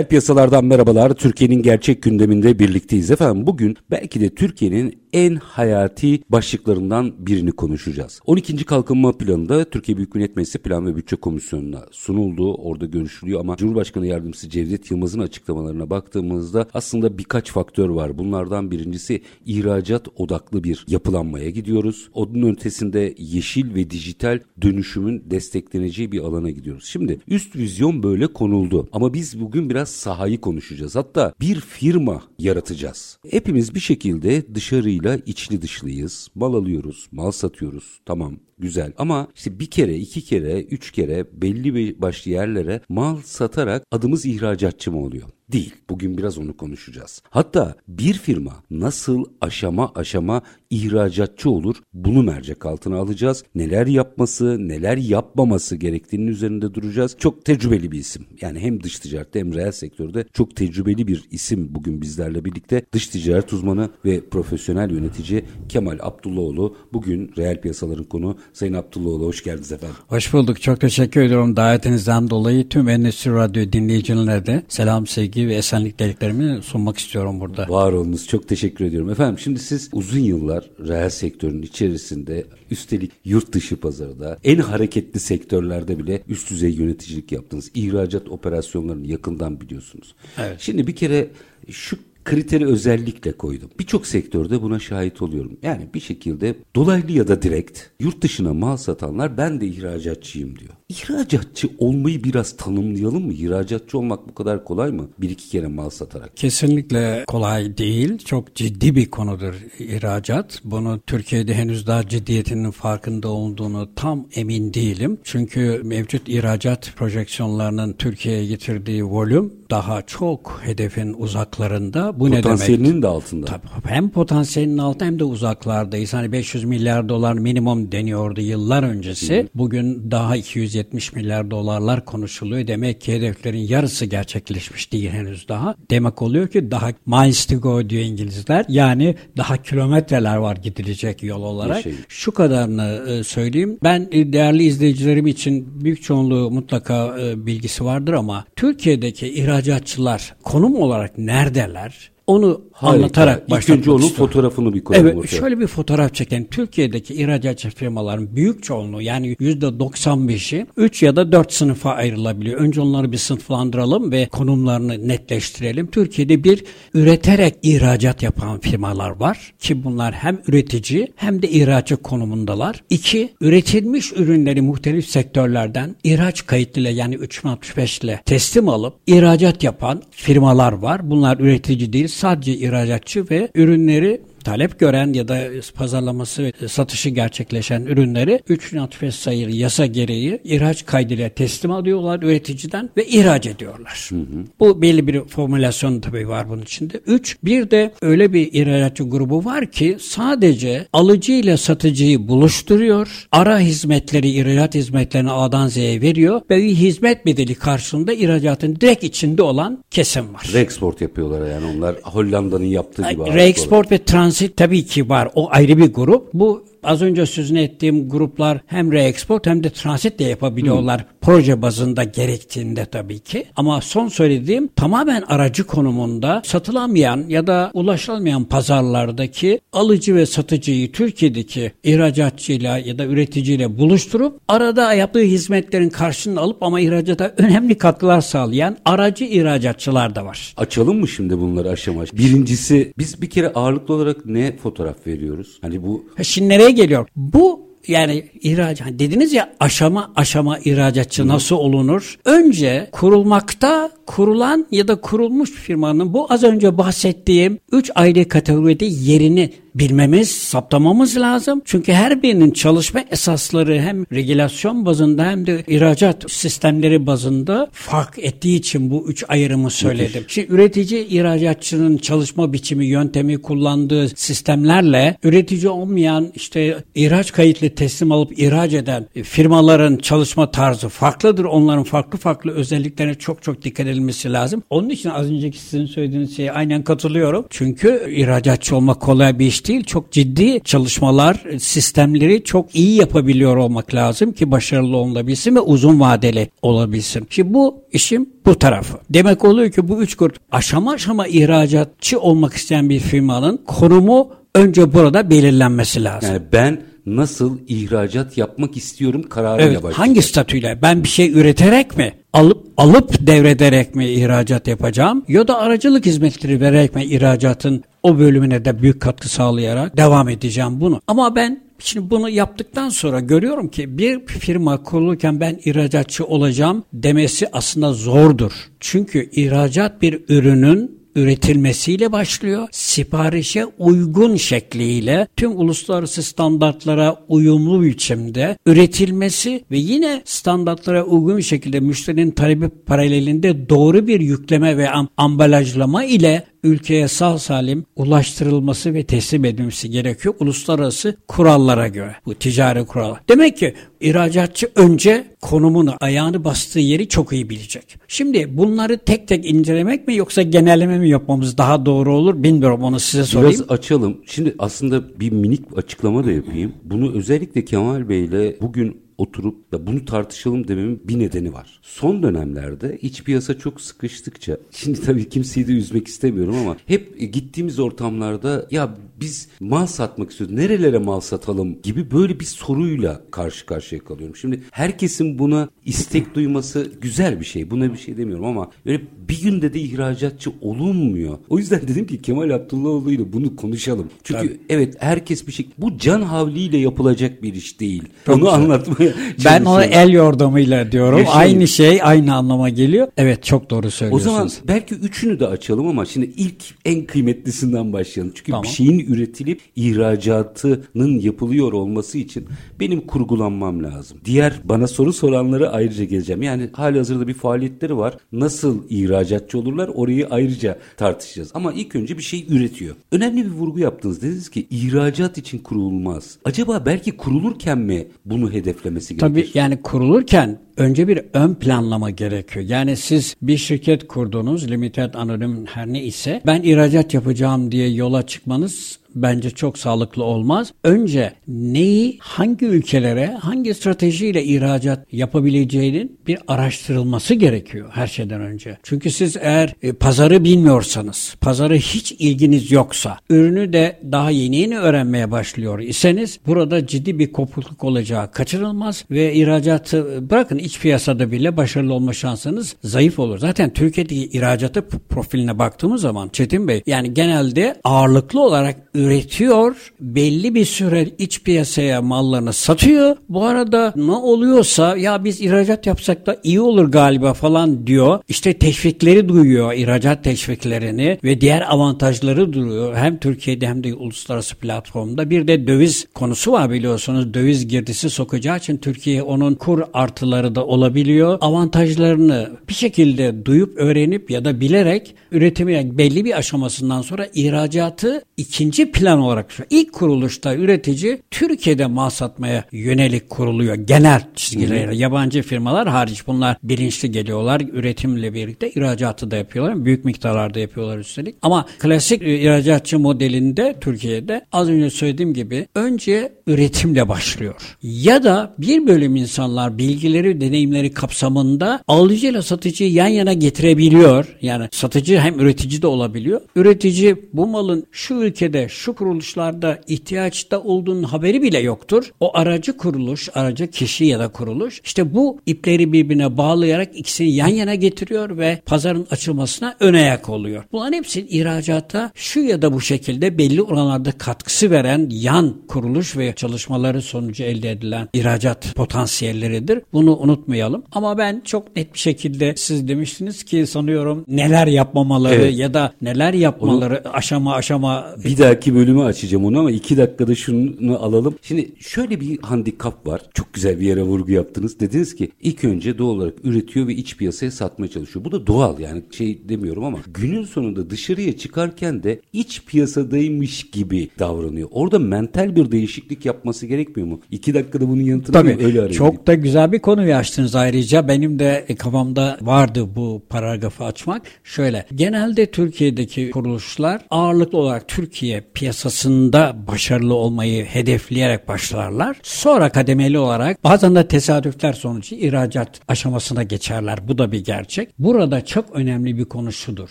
[0.00, 1.14] Reel piyasalardan merhabalar.
[1.14, 3.46] Türkiye'nin gerçek gündeminde birlikteyiz efendim.
[3.46, 8.20] Bugün belki de Türkiye'nin en hayati başlıklarından birini konuşacağız.
[8.26, 8.64] 12.
[8.64, 12.54] Kalkınma Planı'nda Türkiye Büyük Millet Meclisi Plan ve Bütçe Komisyonu'na sunuldu.
[12.54, 18.18] Orada görüşülüyor ama Cumhurbaşkanı Yardımcısı Cevdet Yılmaz'ın açıklamalarına baktığımızda aslında birkaç faktör var.
[18.18, 22.08] Bunlardan birincisi ihracat odaklı bir yapılanmaya gidiyoruz.
[22.14, 26.84] Onun ötesinde yeşil ve dijital dönüşümün destekleneceği bir alana gidiyoruz.
[26.84, 30.96] Şimdi üst vizyon böyle konuldu ama biz bugün biraz sahayı konuşacağız.
[30.96, 33.18] Hatta bir firma yaratacağız.
[33.30, 34.54] Hepimiz bir şekilde
[35.00, 36.28] dışarıyla içli dışlıyız.
[36.34, 38.00] Mal alıyoruz, mal satıyoruz.
[38.06, 43.82] Tamam güzel ama işte bir kere, iki kere, üç kere belli başlı yerlere mal satarak
[43.90, 45.28] adımız ihracatçı mı oluyor?
[45.52, 45.74] Değil.
[45.90, 47.22] Bugün biraz onu konuşacağız.
[47.30, 53.44] Hatta bir firma nasıl aşama aşama ihracatçı olur bunu mercek altına alacağız.
[53.54, 57.16] Neler yapması, neler yapmaması gerektiğinin üzerinde duracağız.
[57.18, 58.26] Çok tecrübeli bir isim.
[58.40, 62.82] Yani hem dış ticarette hem reel sektörde çok tecrübeli bir isim bugün bizlerle birlikte.
[62.92, 68.38] Dış ticaret uzmanı ve profesyonel yönetici Kemal Abdullahoğlu bugün reel piyasaların konu.
[68.52, 69.96] Sayın Abdullahoğlu hoş geldiniz efendim.
[70.08, 70.62] Hoş bulduk.
[70.62, 72.68] Çok teşekkür ediyorum davetinizden dolayı.
[72.68, 77.66] Tüm Endüstri Radyo dinleyicilerine de selam, sevgi sevgi ve esenlik dileklerimi sunmak istiyorum burada.
[77.68, 78.26] Var olunuz.
[78.26, 79.10] Çok teşekkür ediyorum.
[79.10, 85.98] Efendim şimdi siz uzun yıllar reel sektörün içerisinde üstelik yurt dışı pazarda en hareketli sektörlerde
[85.98, 87.70] bile üst düzey yöneticilik yaptınız.
[87.74, 90.14] İhracat operasyonlarını yakından biliyorsunuz.
[90.38, 90.56] Evet.
[90.60, 91.28] Şimdi bir kere
[91.68, 93.70] şu kriteri özellikle koydum.
[93.78, 95.56] Birçok sektörde buna şahit oluyorum.
[95.62, 100.79] Yani bir şekilde dolaylı ya da direkt yurt dışına mal satanlar ben de ihracatçıyım diyor.
[100.90, 103.32] İhracatçı olmayı biraz tanımlayalım mı?
[103.32, 105.08] İhracatçı olmak bu kadar kolay mı?
[105.18, 106.36] Bir iki kere mal satarak.
[106.36, 108.18] Kesinlikle kolay değil.
[108.18, 110.60] Çok ciddi bir konudur ihracat.
[110.64, 115.18] Bunu Türkiye'de henüz daha ciddiyetinin farkında olduğunu tam emin değilim.
[115.24, 122.20] Çünkü mevcut ihracat projeksiyonlarının Türkiye'ye getirdiği volüm daha çok hedefin uzaklarında.
[122.20, 122.42] Bu ne demek?
[122.42, 123.46] Potansiyelinin de altında.
[123.46, 126.14] Tabii, hem potansiyelinin altında hem de uzaklardayız.
[126.14, 129.42] Hani 500 milyar dolar minimum deniyordu yıllar öncesi.
[129.42, 129.48] Hı.
[129.54, 130.36] Bugün daha
[130.80, 132.66] 270 milyar dolarlar konuşuluyor.
[132.66, 135.74] Demek ki hedeflerin yarısı gerçekleşmiş değil henüz daha.
[135.90, 138.64] Demek oluyor ki daha miles to go diyor İngilizler.
[138.68, 141.82] Yani daha kilometreler var gidilecek yol olarak.
[141.82, 141.94] Şey.
[142.08, 143.78] Şu kadarını e, söyleyeyim.
[143.82, 150.34] Ben e, değerli izleyicilerim için büyük çoğunluğu mutlaka e, bilgisi vardır ama Türkiye'deki ihracat ihracatçılar
[150.42, 152.10] konum olarak neredeler?
[152.30, 152.96] Onu Harika.
[152.96, 155.36] anlatarak önce onun fotoğrafını bir koyalım Evet ortaya.
[155.40, 161.52] şöyle bir fotoğraf çeken Türkiye'deki ihracatçı firmaların büyük çoğunluğu yani %95'i 3 ya da 4
[161.52, 162.60] sınıfa ayrılabiliyor.
[162.60, 165.86] Önce onları bir sınıflandıralım ve konumlarını netleştirelim.
[165.86, 166.64] Türkiye'de bir
[166.94, 172.82] üreterek ihracat yapan firmalar var ki bunlar hem üretici hem de ihracı konumundalar.
[172.90, 180.72] İki, üretilmiş ürünleri muhtelif sektörlerden ihraç kayıtlıyla yani 3065 ile teslim alıp ihracat yapan firmalar
[180.72, 181.10] var.
[181.10, 185.40] Bunlar üretici değil sadece ihracatçı ve ürünleri talep gören ya da
[185.74, 193.06] pazarlaması ve satışı gerçekleşen ürünleri 3065 sayılı yasa gereği ihraç kaydıyla teslim alıyorlar üreticiden ve
[193.06, 194.08] ihraç ediyorlar.
[194.10, 194.44] Hı hı.
[194.60, 197.00] Bu belli bir formülasyon tabii var bunun içinde.
[197.06, 197.36] 3.
[197.44, 203.28] Bir de öyle bir ihracatçı grubu var ki sadece alıcı ile satıcıyı buluşturuyor.
[203.32, 209.42] Ara hizmetleri, ihracat hizmetlerini A'dan Z'ye veriyor ve bir hizmet bedeli karşılığında ihracatın direkt içinde
[209.42, 210.50] olan kesim var.
[210.52, 213.34] Reexport yapıyorlar yani onlar Hollanda'nın yaptığı gibi.
[213.34, 215.28] Reexport ve trans transit tabii ki var.
[215.34, 216.34] O ayrı bir grup.
[216.34, 221.00] Bu az önce sözünü ettiğim gruplar hem reexport hem de transit de yapabiliyorlar.
[221.00, 221.06] Hmm.
[221.20, 223.44] Proje bazında gerektiğinde tabii ki.
[223.56, 231.72] Ama son söylediğim tamamen aracı konumunda satılamayan ya da ulaşılmayan pazarlardaki alıcı ve satıcıyı Türkiye'deki
[231.84, 238.76] ihracatçıyla ya da üreticiyle buluşturup arada yaptığı hizmetlerin karşılığını alıp ama ihracata önemli katkılar sağlayan
[238.84, 240.54] aracı ihracatçılar da var.
[240.56, 242.18] Açalım mı şimdi bunları aşama aşama?
[242.18, 245.58] Birincisi biz bir kere ağırlıklı olarak ne fotoğraf veriyoruz?
[245.60, 247.08] Hani bu Şimdi nereye geliyor.
[247.16, 252.18] Bu yani ihraç hani dediniz ya aşama aşama ihracatçı nasıl olunur?
[252.24, 259.52] Önce kurulmakta kurulan ya da kurulmuş firmanın bu az önce bahsettiğim 3 ayrı kategoride yerini
[259.74, 261.62] bilmemiz, saptamamız lazım.
[261.64, 268.56] Çünkü her birinin çalışma esasları hem regülasyon bazında hem de ihracat sistemleri bazında fark ettiği
[268.56, 270.24] için bu üç ayrımı söyledim.
[270.28, 278.38] Şimdi üretici ihracatçının çalışma biçimi, yöntemi kullandığı sistemlerle üretici olmayan işte ihraç kayıtlı teslim alıp
[278.38, 281.44] ihraç eden firmaların çalışma tarzı farklıdır.
[281.44, 284.62] Onların farklı farklı özelliklerine çok çok dikkat edilmesi lazım.
[284.70, 287.46] Onun için az önceki sizin söylediğiniz şeye aynen katılıyorum.
[287.50, 289.84] Çünkü ihracatçı olmak kolay bir iş değil.
[289.84, 296.50] Çok ciddi çalışmalar, sistemleri çok iyi yapabiliyor olmak lazım ki başarılı olabilsin ve uzun vadeli
[296.62, 297.26] olabilsin.
[297.30, 298.98] Şimdi bu işin bu tarafı.
[299.10, 304.94] Demek oluyor ki bu üç grup aşama aşama ihracatçı olmak isteyen bir firmanın konumu önce
[304.94, 306.30] burada belirlenmesi lazım.
[306.32, 309.98] Yani ben nasıl ihracat yapmak istiyorum kararıyla evet, başlayacak.
[309.98, 310.78] Hangi statüyle?
[310.82, 312.12] Ben bir şey üreterek mi?
[312.32, 315.24] Alıp alıp devrederek mi ihracat yapacağım?
[315.28, 320.80] Ya da aracılık hizmetleri vererek mi ihracatın o bölümüne de büyük katkı sağlayarak devam edeceğim
[320.80, 321.00] bunu.
[321.06, 327.48] Ama ben Şimdi bunu yaptıktan sonra görüyorum ki bir firma kurulurken ben ihracatçı olacağım demesi
[327.52, 328.52] aslında zordur.
[328.80, 332.68] Çünkü ihracat bir ürünün üretilmesiyle başlıyor.
[332.72, 342.30] Siparişe uygun şekliyle tüm uluslararası standartlara uyumlu biçimde üretilmesi ve yine standartlara uygun şekilde müşterinin
[342.30, 349.90] talebi paralelinde doğru bir yükleme ve ambalajlama ile ülkeye sağ salim ulaştırılması ve teslim edilmesi
[349.90, 352.16] gerekiyor uluslararası kurallara göre.
[352.26, 353.20] Bu ticari kurallar.
[353.28, 357.96] Demek ki ihracatçı önce konumunu, ayağını bastığı yeri çok iyi bilecek.
[358.08, 363.00] Şimdi bunları tek tek incelemek mi yoksa genelleme mi yapmamız daha doğru olur bilmiyorum onu
[363.00, 363.52] size sorayım.
[363.58, 364.20] Biraz açalım.
[364.26, 366.72] Şimdi aslında bir minik açıklama da yapayım.
[366.84, 371.80] Bunu özellikle Kemal Bey ile bugün oturup da bunu tartışalım dememin bir nedeni var.
[371.82, 377.78] Son dönemlerde iç piyasa çok sıkıştıkça, şimdi tabii kimseyi de üzmek istemiyorum ama hep gittiğimiz
[377.78, 384.04] ortamlarda ya biz mal satmak istiyoruz, nerelere mal satalım gibi böyle bir soruyla karşı karşıya
[384.04, 384.36] kalıyorum.
[384.36, 389.42] Şimdi herkesin buna istek duyması güzel bir şey, buna bir şey demiyorum ama böyle bir
[389.42, 391.38] günde de ihracatçı olunmuyor.
[391.48, 394.10] O yüzden dedim ki Kemal Abdullahoğlu ile bunu konuşalım.
[394.24, 394.60] Çünkü tabii.
[394.68, 398.02] evet herkes bir şey, bu can havliyle yapılacak bir iş değil.
[398.26, 398.54] Çok Onu güzel.
[398.54, 399.12] anlatmaya
[399.44, 401.18] ben onu el yordamıyla diyorum.
[401.18, 401.38] Yaşayın.
[401.38, 403.08] Aynı şey aynı anlama geliyor.
[403.16, 404.34] Evet çok doğru söylüyorsunuz.
[404.34, 408.32] O zaman belki üçünü de açalım ama şimdi ilk en kıymetlisinden başlayalım.
[408.36, 408.62] Çünkü tamam.
[408.62, 412.46] bir şeyin üretilip ihracatının yapılıyor olması için
[412.80, 414.18] benim kurgulanmam lazım.
[414.24, 416.42] Diğer bana soru soranlara ayrıca geleceğim.
[416.42, 418.16] Yani hali hazırda bir faaliyetleri var.
[418.32, 421.50] Nasıl ihracatçı olurlar orayı ayrıca tartışacağız.
[421.54, 422.96] Ama ilk önce bir şey üretiyor.
[423.12, 424.22] Önemli bir vurgu yaptınız.
[424.22, 426.36] Dediniz ki ihracat için kurulmaz.
[426.44, 429.28] Acaba belki kurulurken mi bunu hedeflemesi gerekir.
[429.28, 432.66] Tabii yani kurulurken önce bir ön planlama gerekiyor.
[432.68, 438.26] Yani siz bir şirket kurdunuz, limited anonim her ne ise ben ihracat yapacağım diye yola
[438.26, 440.72] çıkmanız bence çok sağlıklı olmaz.
[440.84, 448.78] Önce neyi hangi ülkelere hangi stratejiyle ihracat yapabileceğinin bir araştırılması gerekiyor her şeyden önce.
[448.82, 454.78] Çünkü siz eğer e, pazarı bilmiyorsanız, pazarı hiç ilginiz yoksa, ürünü de daha yeni yeni
[454.78, 461.56] öğrenmeye başlıyor iseniz burada ciddi bir kopukluk olacağı kaçırılmaz ve ihracatı bırakın iç piyasada bile
[461.56, 463.38] başarılı olma şansınız zayıf olur.
[463.38, 470.64] Zaten Türkiye'deki ihracatı profiline baktığımız zaman Çetin Bey yani genelde ağırlıklı olarak üretiyor, belli bir
[470.64, 473.16] süre iç piyasaya mallarını satıyor.
[473.28, 478.20] Bu arada ne oluyorsa ya biz ihracat yapsak da iyi olur galiba falan diyor.
[478.28, 482.96] İşte teşvikleri duyuyor, ihracat teşviklerini ve diğer avantajları duyuyor.
[482.96, 485.30] Hem Türkiye'de hem de uluslararası platformda.
[485.30, 487.34] Bir de döviz konusu var biliyorsunuz.
[487.34, 491.38] Döviz girdisi sokacağı için Türkiye onun kur artıları da olabiliyor.
[491.40, 498.89] Avantajlarını bir şekilde duyup öğrenip ya da bilerek üretimi belli bir aşamasından sonra ihracatı ikinci
[498.92, 499.64] plan olarak şu.
[499.70, 504.96] İlk kuruluşta üretici Türkiye'de mal satmaya yönelik kuruluyor genel çizgileri.
[504.96, 507.60] Yabancı firmalar hariç bunlar bilinçli geliyorlar.
[507.72, 509.84] Üretimle birlikte ihracatı da yapıyorlar.
[509.84, 511.34] Büyük miktarlarda yapıyorlar üstelik.
[511.42, 517.76] Ama klasik ihracatçı modelinde Türkiye'de az önce söylediğim gibi önce üretimle başlıyor.
[517.82, 524.36] Ya da bir bölüm insanlar bilgileri, deneyimleri kapsamında alıcıyla satıcıyı yan yana getirebiliyor.
[524.42, 526.40] Yani satıcı hem üretici de olabiliyor.
[526.56, 532.12] Üretici bu malın şu ülkede şu kuruluşlarda ihtiyaçta olduğunun haberi bile yoktur.
[532.20, 537.48] O aracı kuruluş, aracı kişi ya da kuruluş işte bu ipleri birbirine bağlayarak ikisini yan
[537.48, 540.64] yana getiriyor ve pazarın açılmasına ön ayak oluyor.
[540.72, 546.34] Bunların hepsi ihracata şu ya da bu şekilde belli oranlarda katkısı veren yan kuruluş ve
[546.34, 549.82] çalışmaları sonucu elde edilen ihracat potansiyelleridir.
[549.92, 550.82] Bunu unutmayalım.
[550.92, 555.58] Ama ben çok net bir şekilde siz demiştiniz ki sanıyorum neler yapmamaları evet.
[555.58, 558.06] ya da neler yapmaları onu, aşama aşama.
[558.24, 561.34] Bir dahaki bölümü açacağım onu ama iki dakikada şunu alalım.
[561.42, 563.22] Şimdi şöyle bir handikap var.
[563.34, 564.80] Çok güzel bir yere vurgu yaptınız.
[564.80, 568.24] Dediniz ki ilk önce doğal olarak üretiyor ve iç piyasaya satmaya çalışıyor.
[568.24, 574.08] Bu da doğal yani şey demiyorum ama günün sonunda dışarıya çıkarken de iç piyasadaymış gibi
[574.18, 574.68] davranıyor.
[574.72, 577.20] Orada mental bir değişiklik yapması gerekmiyor mu?
[577.30, 578.92] İki dakikada bunun yanıtını Tabii, öyle arayayım.
[578.92, 581.08] Çok da güzel bir konu açtınız ayrıca.
[581.08, 584.22] Benim de kafamda vardı bu paragrafı açmak.
[584.44, 592.16] Şöyle genelde Türkiye'deki kuruluşlar ağırlıklı olarak Türkiye piyasasında başarılı olmayı hedefleyerek başlarlar.
[592.22, 597.08] Sonra kademeli olarak bazen de tesadüfler sonucu ihracat aşamasına geçerler.
[597.08, 597.88] Bu da bir gerçek.
[597.98, 599.88] Burada çok önemli bir konu şudur.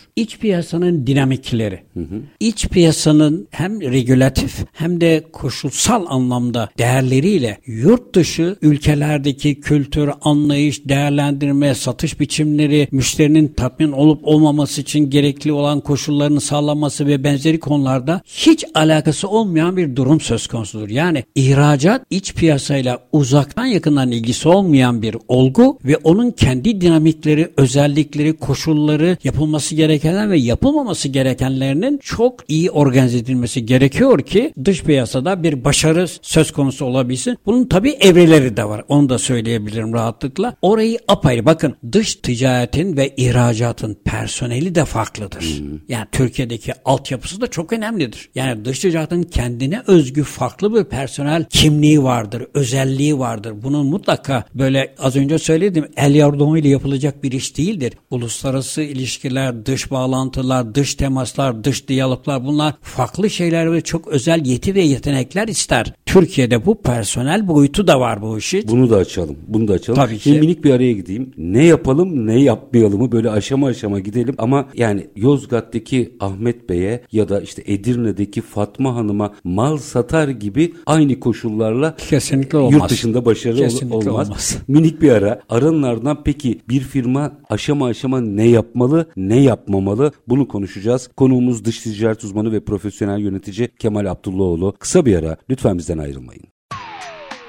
[0.16, 1.84] İç piyasanın dinamikleri.
[1.94, 2.22] Hı hı.
[2.40, 11.76] İç piyasanın hem regülatif hem de koşulsal anlamda değerleriyle yurt dışı ülkelerdeki kültür, anlayış, değerlendirme,
[11.76, 18.59] satış biçimleri, müşterinin tatmin olup olmaması için gerekli olan koşullarını sağlanması ve benzeri konularda hiç
[18.74, 20.90] alakası olmayan bir durum söz konusudur.
[20.90, 28.38] Yani ihracat iç piyasayla uzaktan yakından ilgisi olmayan bir olgu ve onun kendi dinamikleri, özellikleri,
[28.38, 35.64] koşulları, yapılması gerekenler ve yapılmaması gerekenlerinin çok iyi organize edilmesi gerekiyor ki dış piyasada bir
[35.64, 37.38] başarı söz konusu olabilsin.
[37.46, 38.84] Bunun tabii evreleri de var.
[38.88, 40.56] Onu da söyleyebilirim rahatlıkla.
[40.62, 41.46] Orayı apayrı.
[41.46, 45.42] Bakın dış ticaretin ve ihracatın personeli de farklıdır.
[45.42, 45.80] Hmm.
[45.90, 48.30] Yani Türkiye'deki altyapısı da çok önemlidir.
[48.36, 53.54] Yani dış ticaretin kendine özgü farklı bir personel kimliği vardır, özelliği vardır.
[53.64, 57.94] Bunun mutlaka böyle az önce söyledim el yardımıyla yapılacak bir iş değildir.
[58.12, 64.76] Uluslararası ilişkiler, dış bağlantılar, dış temaslar, dış diyaloglar bunlar farklı şeyler ve çok özel yeti
[64.76, 65.94] ve yetenekler ister.
[66.06, 68.68] Türkiye'de bu personel boyutu da var bu işi.
[68.68, 69.36] Bunu da açalım.
[69.48, 70.00] Bunu da açalım.
[70.00, 70.24] Tabii ki.
[70.24, 71.34] Şimdi minik bir araya gideyim.
[71.38, 77.42] Ne yapalım ne yapmayalımı böyle aşama aşama gidelim ama yani Yozgat'taki Ahmet Bey'e ya da
[77.42, 82.74] işte Edirne'deki Fatma Hanım'a mal satar gibi aynı koşullarla kesinlikle olmaz.
[82.74, 84.30] Yurt dışında başarı kesinlikle olmaz.
[84.30, 84.58] olmaz.
[84.68, 85.42] Minik bir ara.
[85.50, 90.12] Aranın ardından peki bir firma aşama aşama ne yapmalı, ne yapmamalı?
[90.28, 91.10] Bunu konuşacağız.
[91.18, 94.74] Konuğumuz dış ticaret uzmanı ve profesyonel yönetici Kemal Abdullahoğlu.
[94.80, 95.38] Kısa bir ara.
[95.50, 96.44] Lütfen bizden ayrılmayın.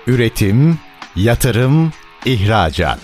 [0.06, 0.78] Üretim,
[1.16, 1.92] yatırım,
[2.26, 3.00] ihracat.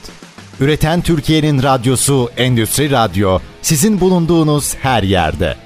[0.60, 5.65] Üreten Türkiye'nin radyosu Endüstri Radyo sizin bulunduğunuz her yerde.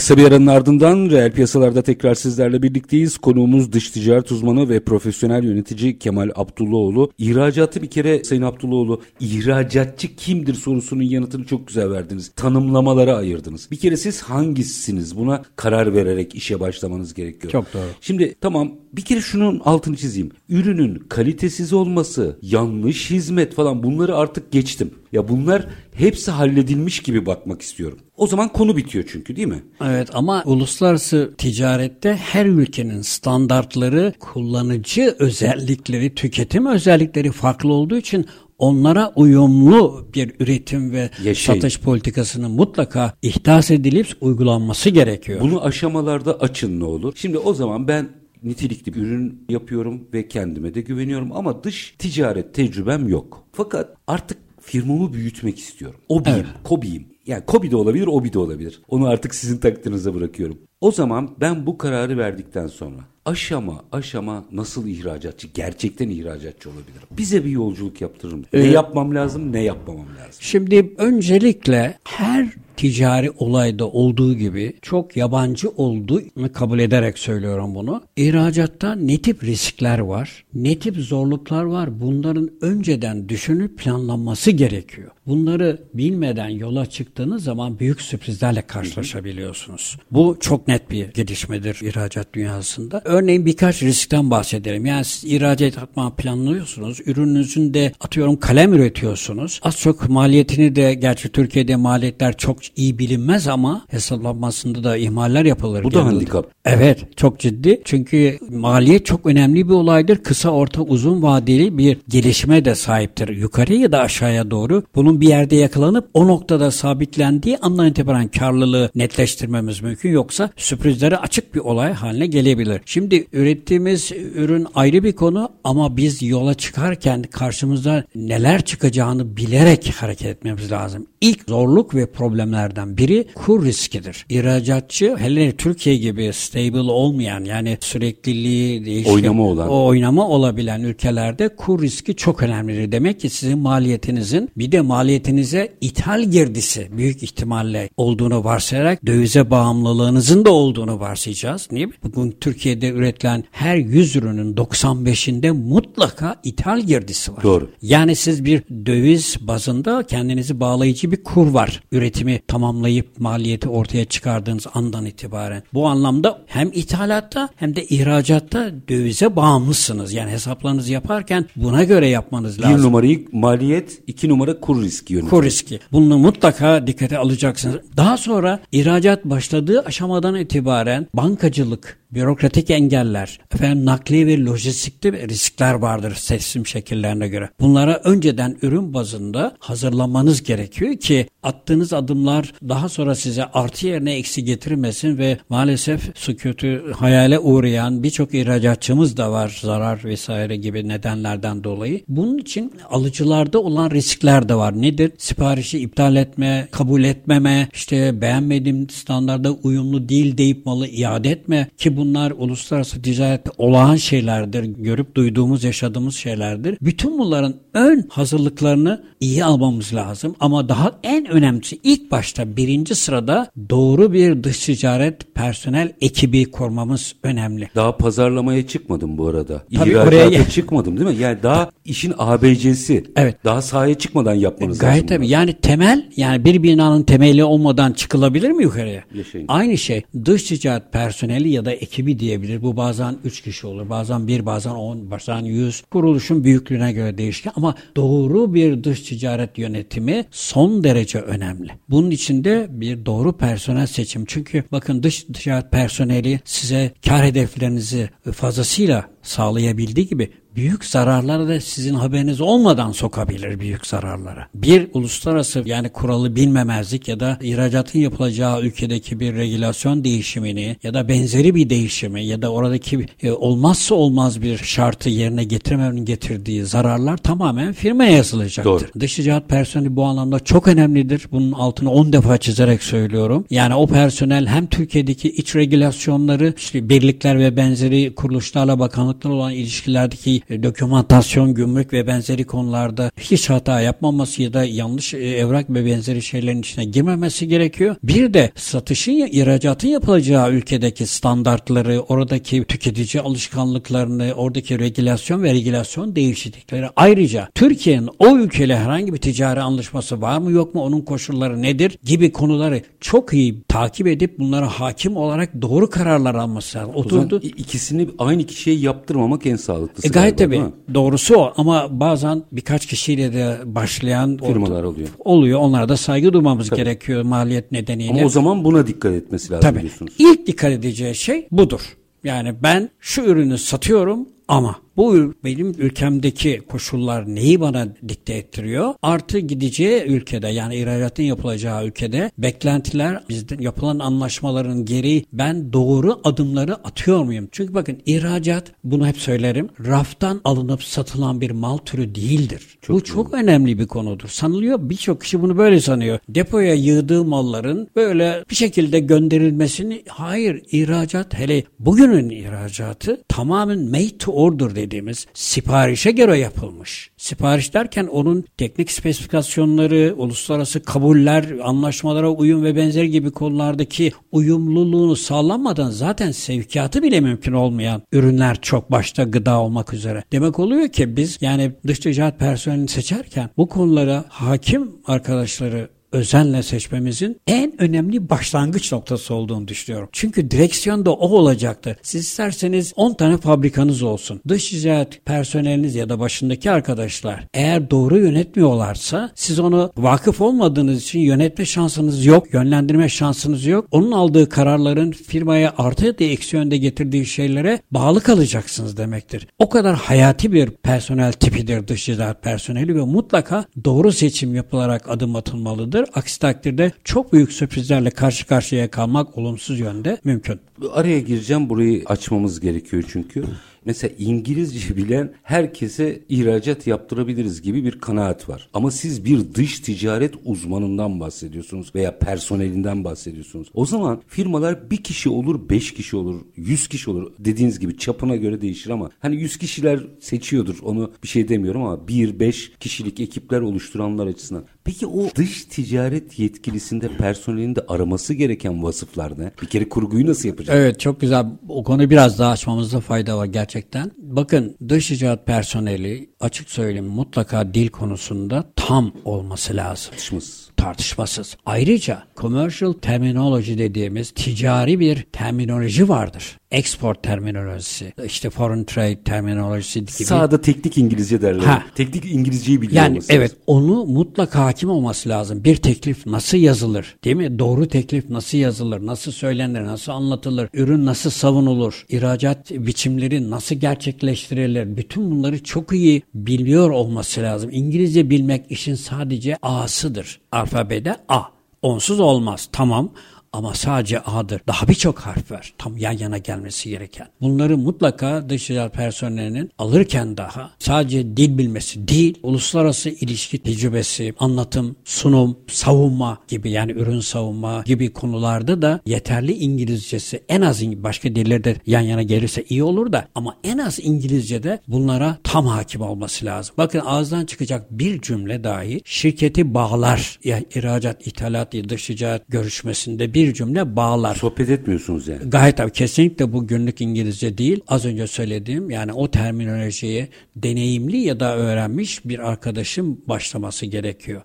[0.00, 3.18] Kısa bir aranın ardından reel piyasalarda tekrar sizlerle birlikteyiz.
[3.18, 7.10] Konuğumuz dış ticaret uzmanı ve profesyonel yönetici Kemal Abdullaoğlu.
[7.18, 12.32] İhracatı bir kere Sayın Abdullaoğlu ihracatçı kimdir sorusunun yanıtını çok güzel verdiniz.
[12.36, 13.70] Tanımlamalara ayırdınız.
[13.70, 17.52] Bir kere siz hangisiniz buna karar vererek işe başlamanız gerekiyor.
[17.52, 17.82] Çok doğru.
[18.00, 20.30] Şimdi tamam bir kere şunun altını çizeyim.
[20.48, 24.90] Ürünün kalitesiz olması, yanlış hizmet falan bunları artık geçtim.
[25.12, 27.98] Ya bunlar hepsi halledilmiş gibi bakmak istiyorum.
[28.16, 29.62] O zaman konu bitiyor çünkü değil mi?
[29.84, 38.26] Evet ama uluslararası ticarette her ülkenin standartları, kullanıcı özellikleri, tüketim özellikleri farklı olduğu için
[38.58, 41.60] onlara uyumlu bir üretim ve Yaşayın.
[41.60, 45.40] satış politikasının mutlaka ihdas edilip uygulanması gerekiyor.
[45.40, 47.12] Bunu aşamalarda açın ne olur.
[47.16, 48.08] Şimdi o zaman ben
[48.42, 53.44] nitelikli bir ürün yapıyorum ve kendime de güveniyorum ama dış ticaret tecrübem yok.
[53.52, 54.38] Fakat artık
[54.70, 56.00] firmamı büyütmek istiyorum.
[56.08, 56.62] Obiyim, evet.
[56.64, 57.06] kobiyim.
[57.26, 58.82] Yani kobi de olabilir, obi de olabilir.
[58.88, 60.58] Onu artık sizin takdirinize bırakıyorum.
[60.80, 67.08] O zaman ben bu kararı verdikten sonra aşama aşama nasıl ihracatçı, gerçekten ihracatçı olabilirim?
[67.10, 68.44] Bize bir yolculuk yaptırırım.
[68.52, 70.40] Ee, ne yapmam lazım, ne yapmamam lazım?
[70.40, 78.02] Şimdi öncelikle her ticari olayda olduğu gibi çok yabancı olduğunu kabul ederek söylüyorum bunu.
[78.16, 85.10] İhracatta ne tip riskler var, ne tip zorluklar var bunların önceden düşünüp planlanması gerekiyor.
[85.26, 89.96] Bunları bilmeden yola çıktığınız zaman büyük sürprizlerle karşılaşabiliyorsunuz.
[90.10, 93.02] Bu çok net bir gelişmedir ihracat dünyasında.
[93.04, 94.86] Örneğin birkaç riskten bahsedelim.
[94.86, 97.00] Yani siz ihracat yapma planlıyorsunuz.
[97.06, 99.60] Ürününüzün de atıyorum kalem üretiyorsunuz.
[99.62, 105.84] Az çok maliyetini de gerçi Türkiye'de maliyetler çok iyi bilinmez ama hesaplanmasında da ihmaller yapılır.
[105.84, 106.50] Bu da handikap.
[106.64, 110.16] Evet çok ciddi çünkü maliyet çok önemli bir olaydır.
[110.16, 113.28] Kısa orta uzun vadeli bir gelişime de sahiptir.
[113.28, 118.90] Yukarıya ya da aşağıya doğru bunun bir yerde yakalanıp o noktada sabitlendiği andan itibaren karlılığı
[118.94, 120.10] netleştirmemiz mümkün.
[120.10, 122.80] Yoksa sürprizlere açık bir olay haline gelebilir.
[122.86, 130.26] Şimdi ürettiğimiz ürün ayrı bir konu ama biz yola çıkarken karşımıza neler çıkacağını bilerek hareket
[130.26, 131.06] etmemiz lazım.
[131.20, 134.26] İlk zorluk ve problemlerden biri kur riskidir.
[134.28, 141.48] İhracatçı hele Türkiye gibi stable olmayan yani sürekliliği değişken, oynama olan o oynama olabilen ülkelerde
[141.48, 142.92] kur riski çok önemlidir.
[142.92, 150.44] Demek ki sizin maliyetinizin bir de maliyetinize ithal girdisi büyük ihtimalle olduğunu varsayarak dövize bağımlılığınızın
[150.44, 151.68] da olduğunu varsayacağız.
[151.72, 151.88] Niye?
[152.04, 157.42] Bugün Türkiye'de üretilen her 100 ürünün 95'inde mutlaka ithal girdisi var.
[157.42, 157.70] Doğru.
[157.82, 161.82] Yani siz bir döviz bazında kendinizi bağlayıcı bir kur var.
[161.92, 165.62] Üretimi tamamlayıp maliyeti ortaya çıkardığınız andan itibaren.
[165.74, 170.12] Bu anlamda hem ithalatta hem de ihracatta dövize bağımlısınız.
[170.12, 172.78] Yani hesaplarınızı yaparken buna göre yapmanız lazım.
[172.78, 175.30] Bir numarayı maliyet, iki numara kur riski yönetimi.
[175.30, 175.80] Kur riski.
[175.92, 177.76] Bunu mutlaka dikkate alacaksınız.
[177.96, 186.18] Daha sonra ihracat başladığı aşamadan itibaren bankacılık, bürokratik engeller, efendim nakliye ve lojistikte riskler vardır
[186.28, 187.50] teslim şekillerine göre.
[187.60, 194.44] Bunlara önceden ürün bazında hazırlamanız gerekiyor ki attığınız adımlar daha sonra size artı yerine eksi
[194.44, 201.64] getirmesin ve maalesef su kötü hayale uğrayan birçok ihracatçımız da var zarar vesaire gibi nedenlerden
[201.64, 202.00] dolayı.
[202.08, 204.82] Bunun için alıcılarda olan riskler de var.
[204.82, 205.12] Nedir?
[205.18, 211.96] Siparişi iptal etme, kabul etmeme, işte beğenmediğim standarda uyumlu değil deyip malı iade etme ki
[212.00, 214.64] bunlar uluslararası ticarette olağan şeylerdir.
[214.64, 216.78] Görüp duyduğumuz, yaşadığımız şeylerdir.
[216.82, 220.34] Bütün bunların ön hazırlıklarını iyi almamız lazım.
[220.40, 227.14] Ama daha en önemlisi ilk başta birinci sırada doğru bir dış ticaret personel ekibi kurmamız
[227.22, 227.68] önemli.
[227.74, 229.62] Daha pazarlamaya çıkmadım bu arada.
[229.74, 231.22] Tabii oraya- çıkmadım değil mi?
[231.22, 233.04] Yani daha işin ABC'si.
[233.16, 233.44] Evet.
[233.44, 234.88] Daha sahaya çıkmadan yapmanız lazım.
[234.88, 235.28] Gayet tabii.
[235.28, 239.04] Yani temel yani bir binanın temeli olmadan çıkılabilir mi yukarıya?
[239.14, 239.44] Yaşayın.
[239.48, 242.62] Aynı şey dış ticaret personeli ya da ekibi diyebilir.
[242.62, 243.90] Bu bazen 3 kişi olur.
[243.90, 245.82] Bazen 1, bazen 10, bazen 100.
[245.90, 251.70] Kuruluşun büyüklüğüne göre değişken ama doğru bir dış ticaret yönetimi son derece önemli.
[251.88, 254.24] Bunun içinde bir doğru personel seçim.
[254.24, 261.94] Çünkü bakın dış ticaret personeli size kar hedeflerinizi fazlasıyla sağlayabildiği gibi büyük zararlara da sizin
[261.94, 264.48] haberiniz olmadan sokabilir büyük zararlara.
[264.54, 271.08] Bir uluslararası yani kuralı bilmemezlik ya da ihracatın yapılacağı ülkedeki bir regülasyon değişimini ya da
[271.08, 277.16] benzeri bir değişimi ya da oradaki e, olmazsa olmaz bir şartı yerine getirememenin getirdiği zararlar
[277.16, 278.70] tamamen firmaya yazılacaktır.
[278.70, 278.84] Doğru.
[279.00, 281.26] Dış ticaret personeli bu anlamda çok önemlidir.
[281.32, 283.44] Bunun altını 10 defa çizerek söylüyorum.
[283.50, 290.39] Yani o personel hem Türkiye'deki iç regülasyonları, işte birlikler ve benzeri kuruluşlarla bakanlıklar olan ilişkilerdeki
[290.48, 296.22] dokümantasyon, gümrük ve benzeri konularda hiç hata yapmaması ya da yanlış e, evrak ve benzeri
[296.22, 297.96] şeylerin içine girmemesi gerekiyor.
[298.02, 306.86] Bir de satışın, ihracatın yapılacağı ülkedeki standartları, oradaki tüketici alışkanlıklarını, oradaki regülasyon ve regülasyon değişiklikleri.
[306.96, 311.98] Ayrıca Türkiye'nin o ülkeyle herhangi bir ticari anlaşması var mı yok mu, onun koşulları nedir
[312.04, 316.92] gibi konuları çok iyi takip edip bunlara hakim olarak doğru kararlar alması lazım.
[316.94, 317.40] O Oturdu.
[317.42, 320.08] i- ikisini aynı kişiye yaptırmamak en sağlıklısı.
[320.08, 320.94] E gayet galiba, tabii.
[320.94, 325.08] Doğrusu o ama bazen birkaç kişiyle de başlayan Firmalar oluyor.
[325.18, 325.60] Oluyor.
[325.60, 328.12] Onlara da saygı duymamız gerekiyor maliyet nedeniyle.
[328.12, 329.80] Ama o zaman buna dikkat etmesi lazım Tabii.
[329.80, 330.14] diyorsunuz.
[330.18, 331.80] İlk dikkat edeceği şey budur.
[332.24, 338.94] Yani ben şu ürünü satıyorum ama bu benim ülkemdeki koşullar neyi bana dikte ettiriyor?
[339.02, 346.74] Artı gideceği ülkede yani ihracatın yapılacağı ülkede beklentiler bizden yapılan anlaşmaların gereği ben doğru adımları
[346.74, 347.48] atıyor muyum?
[347.52, 352.78] Çünkü bakın ihracat bunu hep söylerim raftan alınıp satılan bir mal türü değildir.
[352.88, 354.28] bu çok önemli bir konudur.
[354.28, 356.18] Sanılıyor birçok kişi bunu böyle sanıyor.
[356.28, 364.39] Depoya yığdığı malların böyle bir şekilde gönderilmesini hayır ihracat hele bugünün ihracatı tamamen made to
[364.40, 367.10] order dediğimiz siparişe göre yapılmış.
[367.16, 375.90] Sipariş derken onun teknik spesifikasyonları, uluslararası kabuller, anlaşmalara uyum ve benzeri gibi konulardaki uyumluluğunu sağlanmadan
[375.90, 380.24] zaten sevkiyatı bile mümkün olmayan ürünler çok başta gıda olmak üzere.
[380.32, 387.40] Demek oluyor ki biz yani dış ticaret personelini seçerken bu konulara hakim arkadaşları özenle seçmemizin
[387.46, 390.08] en önemli başlangıç noktası olduğunu düşünüyorum.
[390.12, 391.96] Çünkü direksiyon da o olacaktır.
[392.02, 394.40] Siz isterseniz 10 tane fabrikanız olsun.
[394.48, 401.20] Dış ticaret personeliniz ya da başındaki arkadaşlar eğer doğru yönetmiyorlarsa siz onu vakıf olmadığınız için
[401.20, 403.86] yönetme şansınız yok, yönlendirme şansınız yok.
[403.90, 409.46] Onun aldığı kararların firmaya artı ya da eksi yönde getirdiği şeylere bağlı kalacaksınız demektir.
[409.58, 415.36] O kadar hayati bir personel tipidir dış ticaret personeli ve mutlaka doğru seçim yapılarak adım
[415.36, 415.99] atılmalıdır.
[416.14, 420.60] Aksi takdirde çok büyük sürprizlerle karşı karşıya kalmak olumsuz yönde mümkün.
[420.92, 423.44] Araya gireceğim burayı açmamız gerekiyor çünkü.
[423.84, 428.70] Mesela İngilizce bilen herkese ihracat yaptırabiliriz gibi bir kanaat var.
[428.74, 433.68] Ama siz bir dış ticaret uzmanından bahsediyorsunuz veya personelinden bahsediyorsunuz.
[433.74, 437.32] O zaman firmalar bir kişi olur, beş kişi olur, yüz kişi olur.
[437.38, 440.78] Dediğiniz gibi çapına göre değişir ama hani yüz kişiler seçiyordur.
[440.82, 444.64] Onu bir şey demiyorum ama bir, beş kişilik ekipler oluşturanlar açısından.
[444.84, 449.52] Peki o dış ticaret yetkilisinde personelinde araması gereken vasıflar ne?
[449.62, 450.76] Bir kere kurguyu nasıl yapacak?
[450.76, 451.46] Evet çok güzel.
[451.68, 453.69] O konuyu biraz daha açmamızda fayda var gerçekten.
[454.18, 460.10] Bakın dış ticaret personeli açık söyleyeyim mutlaka dil konusunda tam olması lazım.
[460.10, 460.70] Tartışmasız.
[460.76, 461.56] Tartışmasız.
[461.66, 466.59] Ayrıca commercial terminology dediğimiz ticari bir terminoloji vardır.
[466.70, 470.10] Export terminolojisi, işte foreign trade terminolojisi gibi.
[470.12, 471.62] Sağda teknik İngilizce derler.
[471.64, 471.82] Ha.
[471.94, 473.62] Teknik İngilizceyi biliyor Yani olması evet lazım.
[473.66, 475.64] onu mutlaka hakim olması lazım.
[475.64, 477.16] Bir teklif nasıl yazılır?
[477.24, 477.58] Değil mi?
[477.58, 479.06] Doğru teklif nasıl yazılır?
[479.06, 479.84] Nasıl söylenir?
[479.84, 480.68] Nasıl anlatılır?
[480.72, 482.06] Ürün nasıl savunulur?
[482.08, 484.96] İhracat biçimleri nasıl gerçekleştirilir?
[484.96, 487.70] Bütün bunları çok iyi biliyor olması lazım.
[487.72, 490.40] İngilizce bilmek işin sadece A'sıdır.
[490.52, 491.40] Alfabede A.
[491.82, 492.68] Onsuz olmaz.
[492.72, 493.12] Tamam
[493.52, 494.60] ama sadece A'dır.
[494.66, 495.72] Daha birçok harf var.
[495.78, 497.26] Tam yan yana gelmesi gereken.
[497.40, 505.58] Bunları mutlaka dış personelinin alırken daha sadece dil bilmesi değil, uluslararası ilişki tecrübesi, anlatım, sunum,
[505.68, 512.00] savunma gibi yani ürün savunma gibi konularda da yeterli İngilizcesi en az başka dillerde yan
[512.00, 516.74] yana gelirse iyi olur da ama en az İngilizce'de bunlara tam hakim olması lazım.
[516.78, 520.38] Bakın ağızdan çıkacak bir cümle dahi şirketi bağlar.
[520.44, 524.34] Yani ihracat, ithalat, dış ticaret görüşmesinde bir cümle bağlar.
[524.34, 525.50] Sohbet etmiyorsunuz yani.
[525.50, 527.80] Gayet tabii kesinlikle bu günlük İngilizce değil.
[527.88, 534.42] Az önce söylediğim yani o terminolojiye deneyimli ya da öğrenmiş bir arkadaşın başlaması gerekiyor.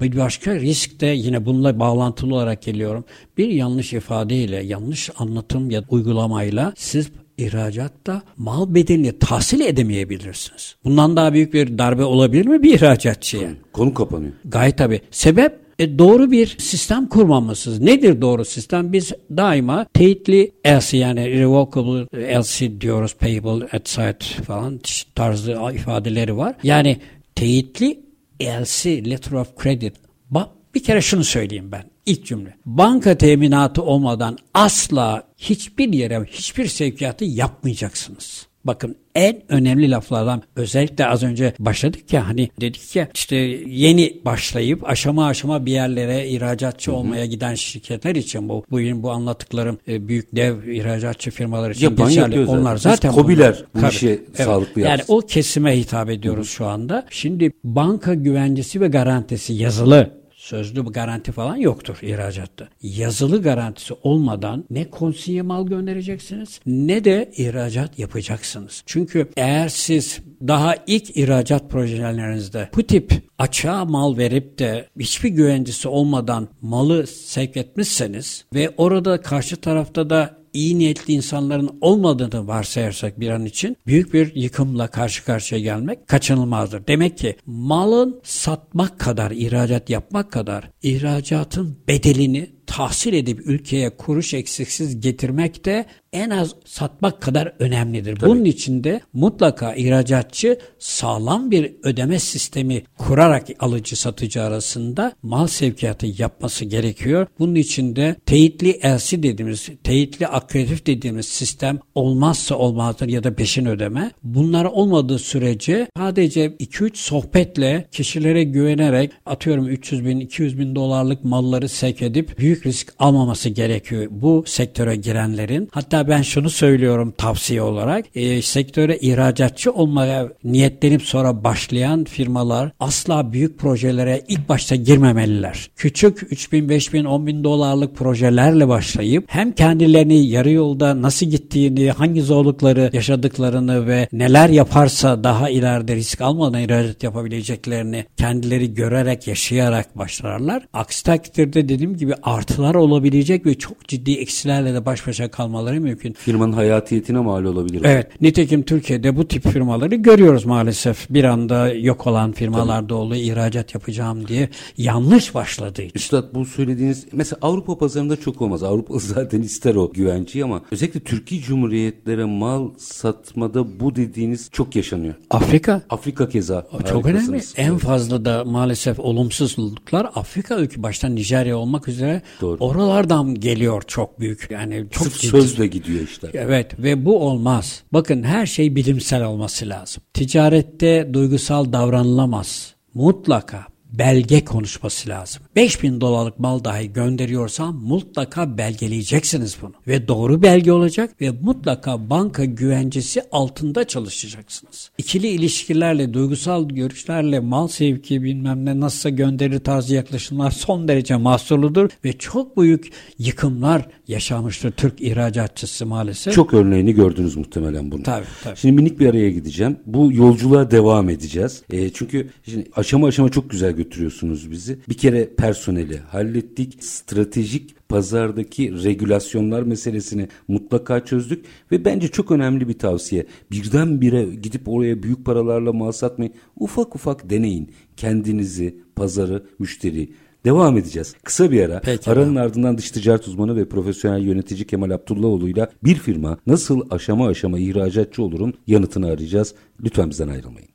[0.00, 3.04] Bir başka risk de yine bununla bağlantılı olarak geliyorum.
[3.38, 10.76] Bir yanlış ifadeyle, yanlış anlatım ya da uygulamayla siz ihracatta mal bedelini tahsil edemeyebilirsiniz.
[10.84, 13.50] Bundan daha büyük bir darbe olabilir mi bir ihracatçıya?
[13.72, 14.32] Konu kapanıyor.
[14.44, 15.00] Gayet tabii.
[15.10, 17.80] Sebep e, doğru bir sistem kurmamışsınız.
[17.80, 18.92] Nedir doğru sistem?
[18.92, 22.06] Biz daima teyitli LC yani irrevocable
[22.40, 24.80] LC diyoruz payable at site falan
[25.14, 26.54] tarzı ifadeleri var.
[26.62, 26.96] Yani
[27.34, 28.00] teyitli
[28.42, 29.94] LC letter of credit.
[30.30, 31.84] Bak bir kere şunu söyleyeyim ben.
[32.06, 32.56] İlk cümle.
[32.66, 38.46] Banka teminatı olmadan asla hiçbir yere hiçbir sevkiyatı yapmayacaksınız.
[38.64, 44.88] Bakın en önemli laflardan özellikle az önce başladık ya hani dedik ya işte yeni başlayıp
[44.88, 50.36] aşama aşama bir yerlere ihracatçı olmaya giden şirketler için bu bugün bu anlattıklarım e, büyük
[50.36, 52.36] dev ihracatçı firmalar için Yapan geçerli.
[52.44, 52.60] zaten.
[52.60, 53.90] Onlar Biz zaten KOBİ'ler bunlar.
[53.90, 55.14] bu işi sağlıklı Yani yapsın.
[55.14, 57.06] o kesime hitap ediyoruz şu anda.
[57.10, 60.21] Şimdi banka güvencesi ve garantisi yazılı
[60.52, 62.68] Sözlü bir garanti falan yoktur ihracatta.
[62.82, 68.82] Yazılı garantisi olmadan ne konsiye mal göndereceksiniz ne de ihracat yapacaksınız.
[68.86, 75.88] Çünkü eğer siz daha ilk ihracat projelerinizde bu tip açığa mal verip de hiçbir güvencesi
[75.88, 83.28] olmadan malı sevk etmişseniz ve orada karşı tarafta da iyi niyetli insanların olmadığını varsayarsak bir
[83.28, 86.86] an için büyük bir yıkımla karşı karşıya gelmek kaçınılmazdır.
[86.86, 95.00] Demek ki malın satmak kadar, ihracat yapmak kadar ihracatın bedelini tahsil edip ülkeye kuruş eksiksiz
[95.00, 98.20] getirmek de en az satmak kadar önemlidir.
[98.20, 106.06] Bunun için de mutlaka ihracatçı sağlam bir ödeme sistemi kurarak alıcı satıcı arasında mal sevkiyatı
[106.06, 107.26] yapması gerekiyor.
[107.38, 113.66] Bunun için de teyitli LC dediğimiz, teyitli akreditif dediğimiz sistem olmazsa olmazdır ya da peşin
[113.66, 114.10] ödeme.
[114.22, 121.68] Bunlar olmadığı sürece sadece 2-3 sohbetle kişilere güvenerek atıyorum 300 bin 200 bin dolarlık malları
[121.68, 125.68] sevk edip büyük risk almaması gerekiyor bu sektöre girenlerin.
[125.72, 128.04] Hatta ben şunu söylüyorum tavsiye olarak.
[128.14, 135.70] E, sektöre ihracatçı olmaya niyetlenip sonra başlayan firmalar asla büyük projelere ilk başta girmemeliler.
[135.76, 142.22] Küçük 3000, 5000, 10 bin dolarlık projelerle başlayıp hem kendilerini yarı yolda nasıl gittiğini, hangi
[142.22, 150.62] zorlukları yaşadıklarını ve neler yaparsa daha ileride risk almadan ihracat yapabileceklerini kendileri görerek, yaşayarak başlarlar.
[150.72, 152.14] Aksi takdirde dediğim gibi
[152.52, 156.12] artılar olabilecek ve çok ciddi eksilerle de baş başa kalmaları mümkün.
[156.12, 157.82] Firmanın hayatiyetine mal olabilir.
[157.84, 158.20] Evet.
[158.20, 161.10] Nitekim Türkiye'de bu tip firmaları görüyoruz maalesef.
[161.10, 163.22] Bir anda yok olan firmalar da oluyor.
[163.22, 165.92] ihracat yapacağım diye yanlış başladığı için.
[165.94, 168.62] Üstad bu söylediğiniz mesela Avrupa pazarında çok olmaz.
[168.62, 175.14] Avrupa zaten ister o güvenciyi ama özellikle Türkiye Cumhuriyetlere mal satmada bu dediğiniz çok yaşanıyor.
[175.30, 176.66] Afrika Afrika keza.
[176.90, 177.40] çok önemli.
[177.56, 182.56] En fazla da maalesef olumsuzluklar Afrika ülke başta Nijerya olmak üzere Doğru.
[182.60, 184.48] oralardan geliyor çok büyük.
[184.50, 185.30] Yani çok Sırf ciddi.
[185.30, 186.30] sözle gidiyor işler.
[186.34, 187.82] Evet ve bu olmaz.
[187.92, 190.02] Bakın her şey bilimsel olması lazım.
[190.14, 192.74] Ticarette duygusal davranılamaz.
[192.94, 195.42] Mutlaka belge konuşması lazım.
[195.56, 199.72] 5000 dolarlık mal dahi gönderiyorsam mutlaka belgeleyeceksiniz bunu.
[199.86, 204.90] Ve doğru belge olacak ve mutlaka banka güvencesi altında çalışacaksınız.
[204.98, 211.90] İkili ilişkilerle, duygusal görüşlerle mal sevki bilmem ne nasılsa gönderi tarzı yaklaşımlar son derece mahsurludur
[212.04, 216.34] ve çok büyük yıkımlar yaşamıştır Türk ihracatçısı maalesef.
[216.34, 218.02] Çok örneğini gördünüz muhtemelen bunu.
[218.02, 218.56] Tabii, tabii.
[218.56, 219.76] Şimdi minik bir araya gideceğim.
[219.86, 221.62] Bu yolculuğa devam edeceğiz.
[221.72, 224.78] E, çünkü şimdi aşama aşama çok güzel götürüyorsunuz bizi.
[224.88, 226.84] Bir kere personeli hallettik.
[226.84, 233.26] Stratejik pazardaki regülasyonlar meselesini mutlaka çözdük ve bence çok önemli bir tavsiye.
[233.50, 236.34] Birdenbire gidip oraya büyük paralarla mal satmayın.
[236.56, 237.72] Ufak ufak deneyin.
[237.96, 240.12] Kendinizi, pazarı, müşteri.
[240.44, 241.14] Devam edeceğiz.
[241.24, 241.80] Kısa bir ara.
[241.80, 247.28] Peki Aranın ardından dış ticaret uzmanı ve profesyonel yönetici Kemal Abdullahoğlu'yla bir firma nasıl aşama
[247.28, 249.54] aşama ihracatçı olurum yanıtını arayacağız.
[249.84, 250.68] Lütfen bizden ayrılmayın.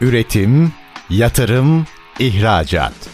[0.00, 0.72] Üretim,
[1.10, 1.84] yatırım,
[2.18, 3.13] ihracat.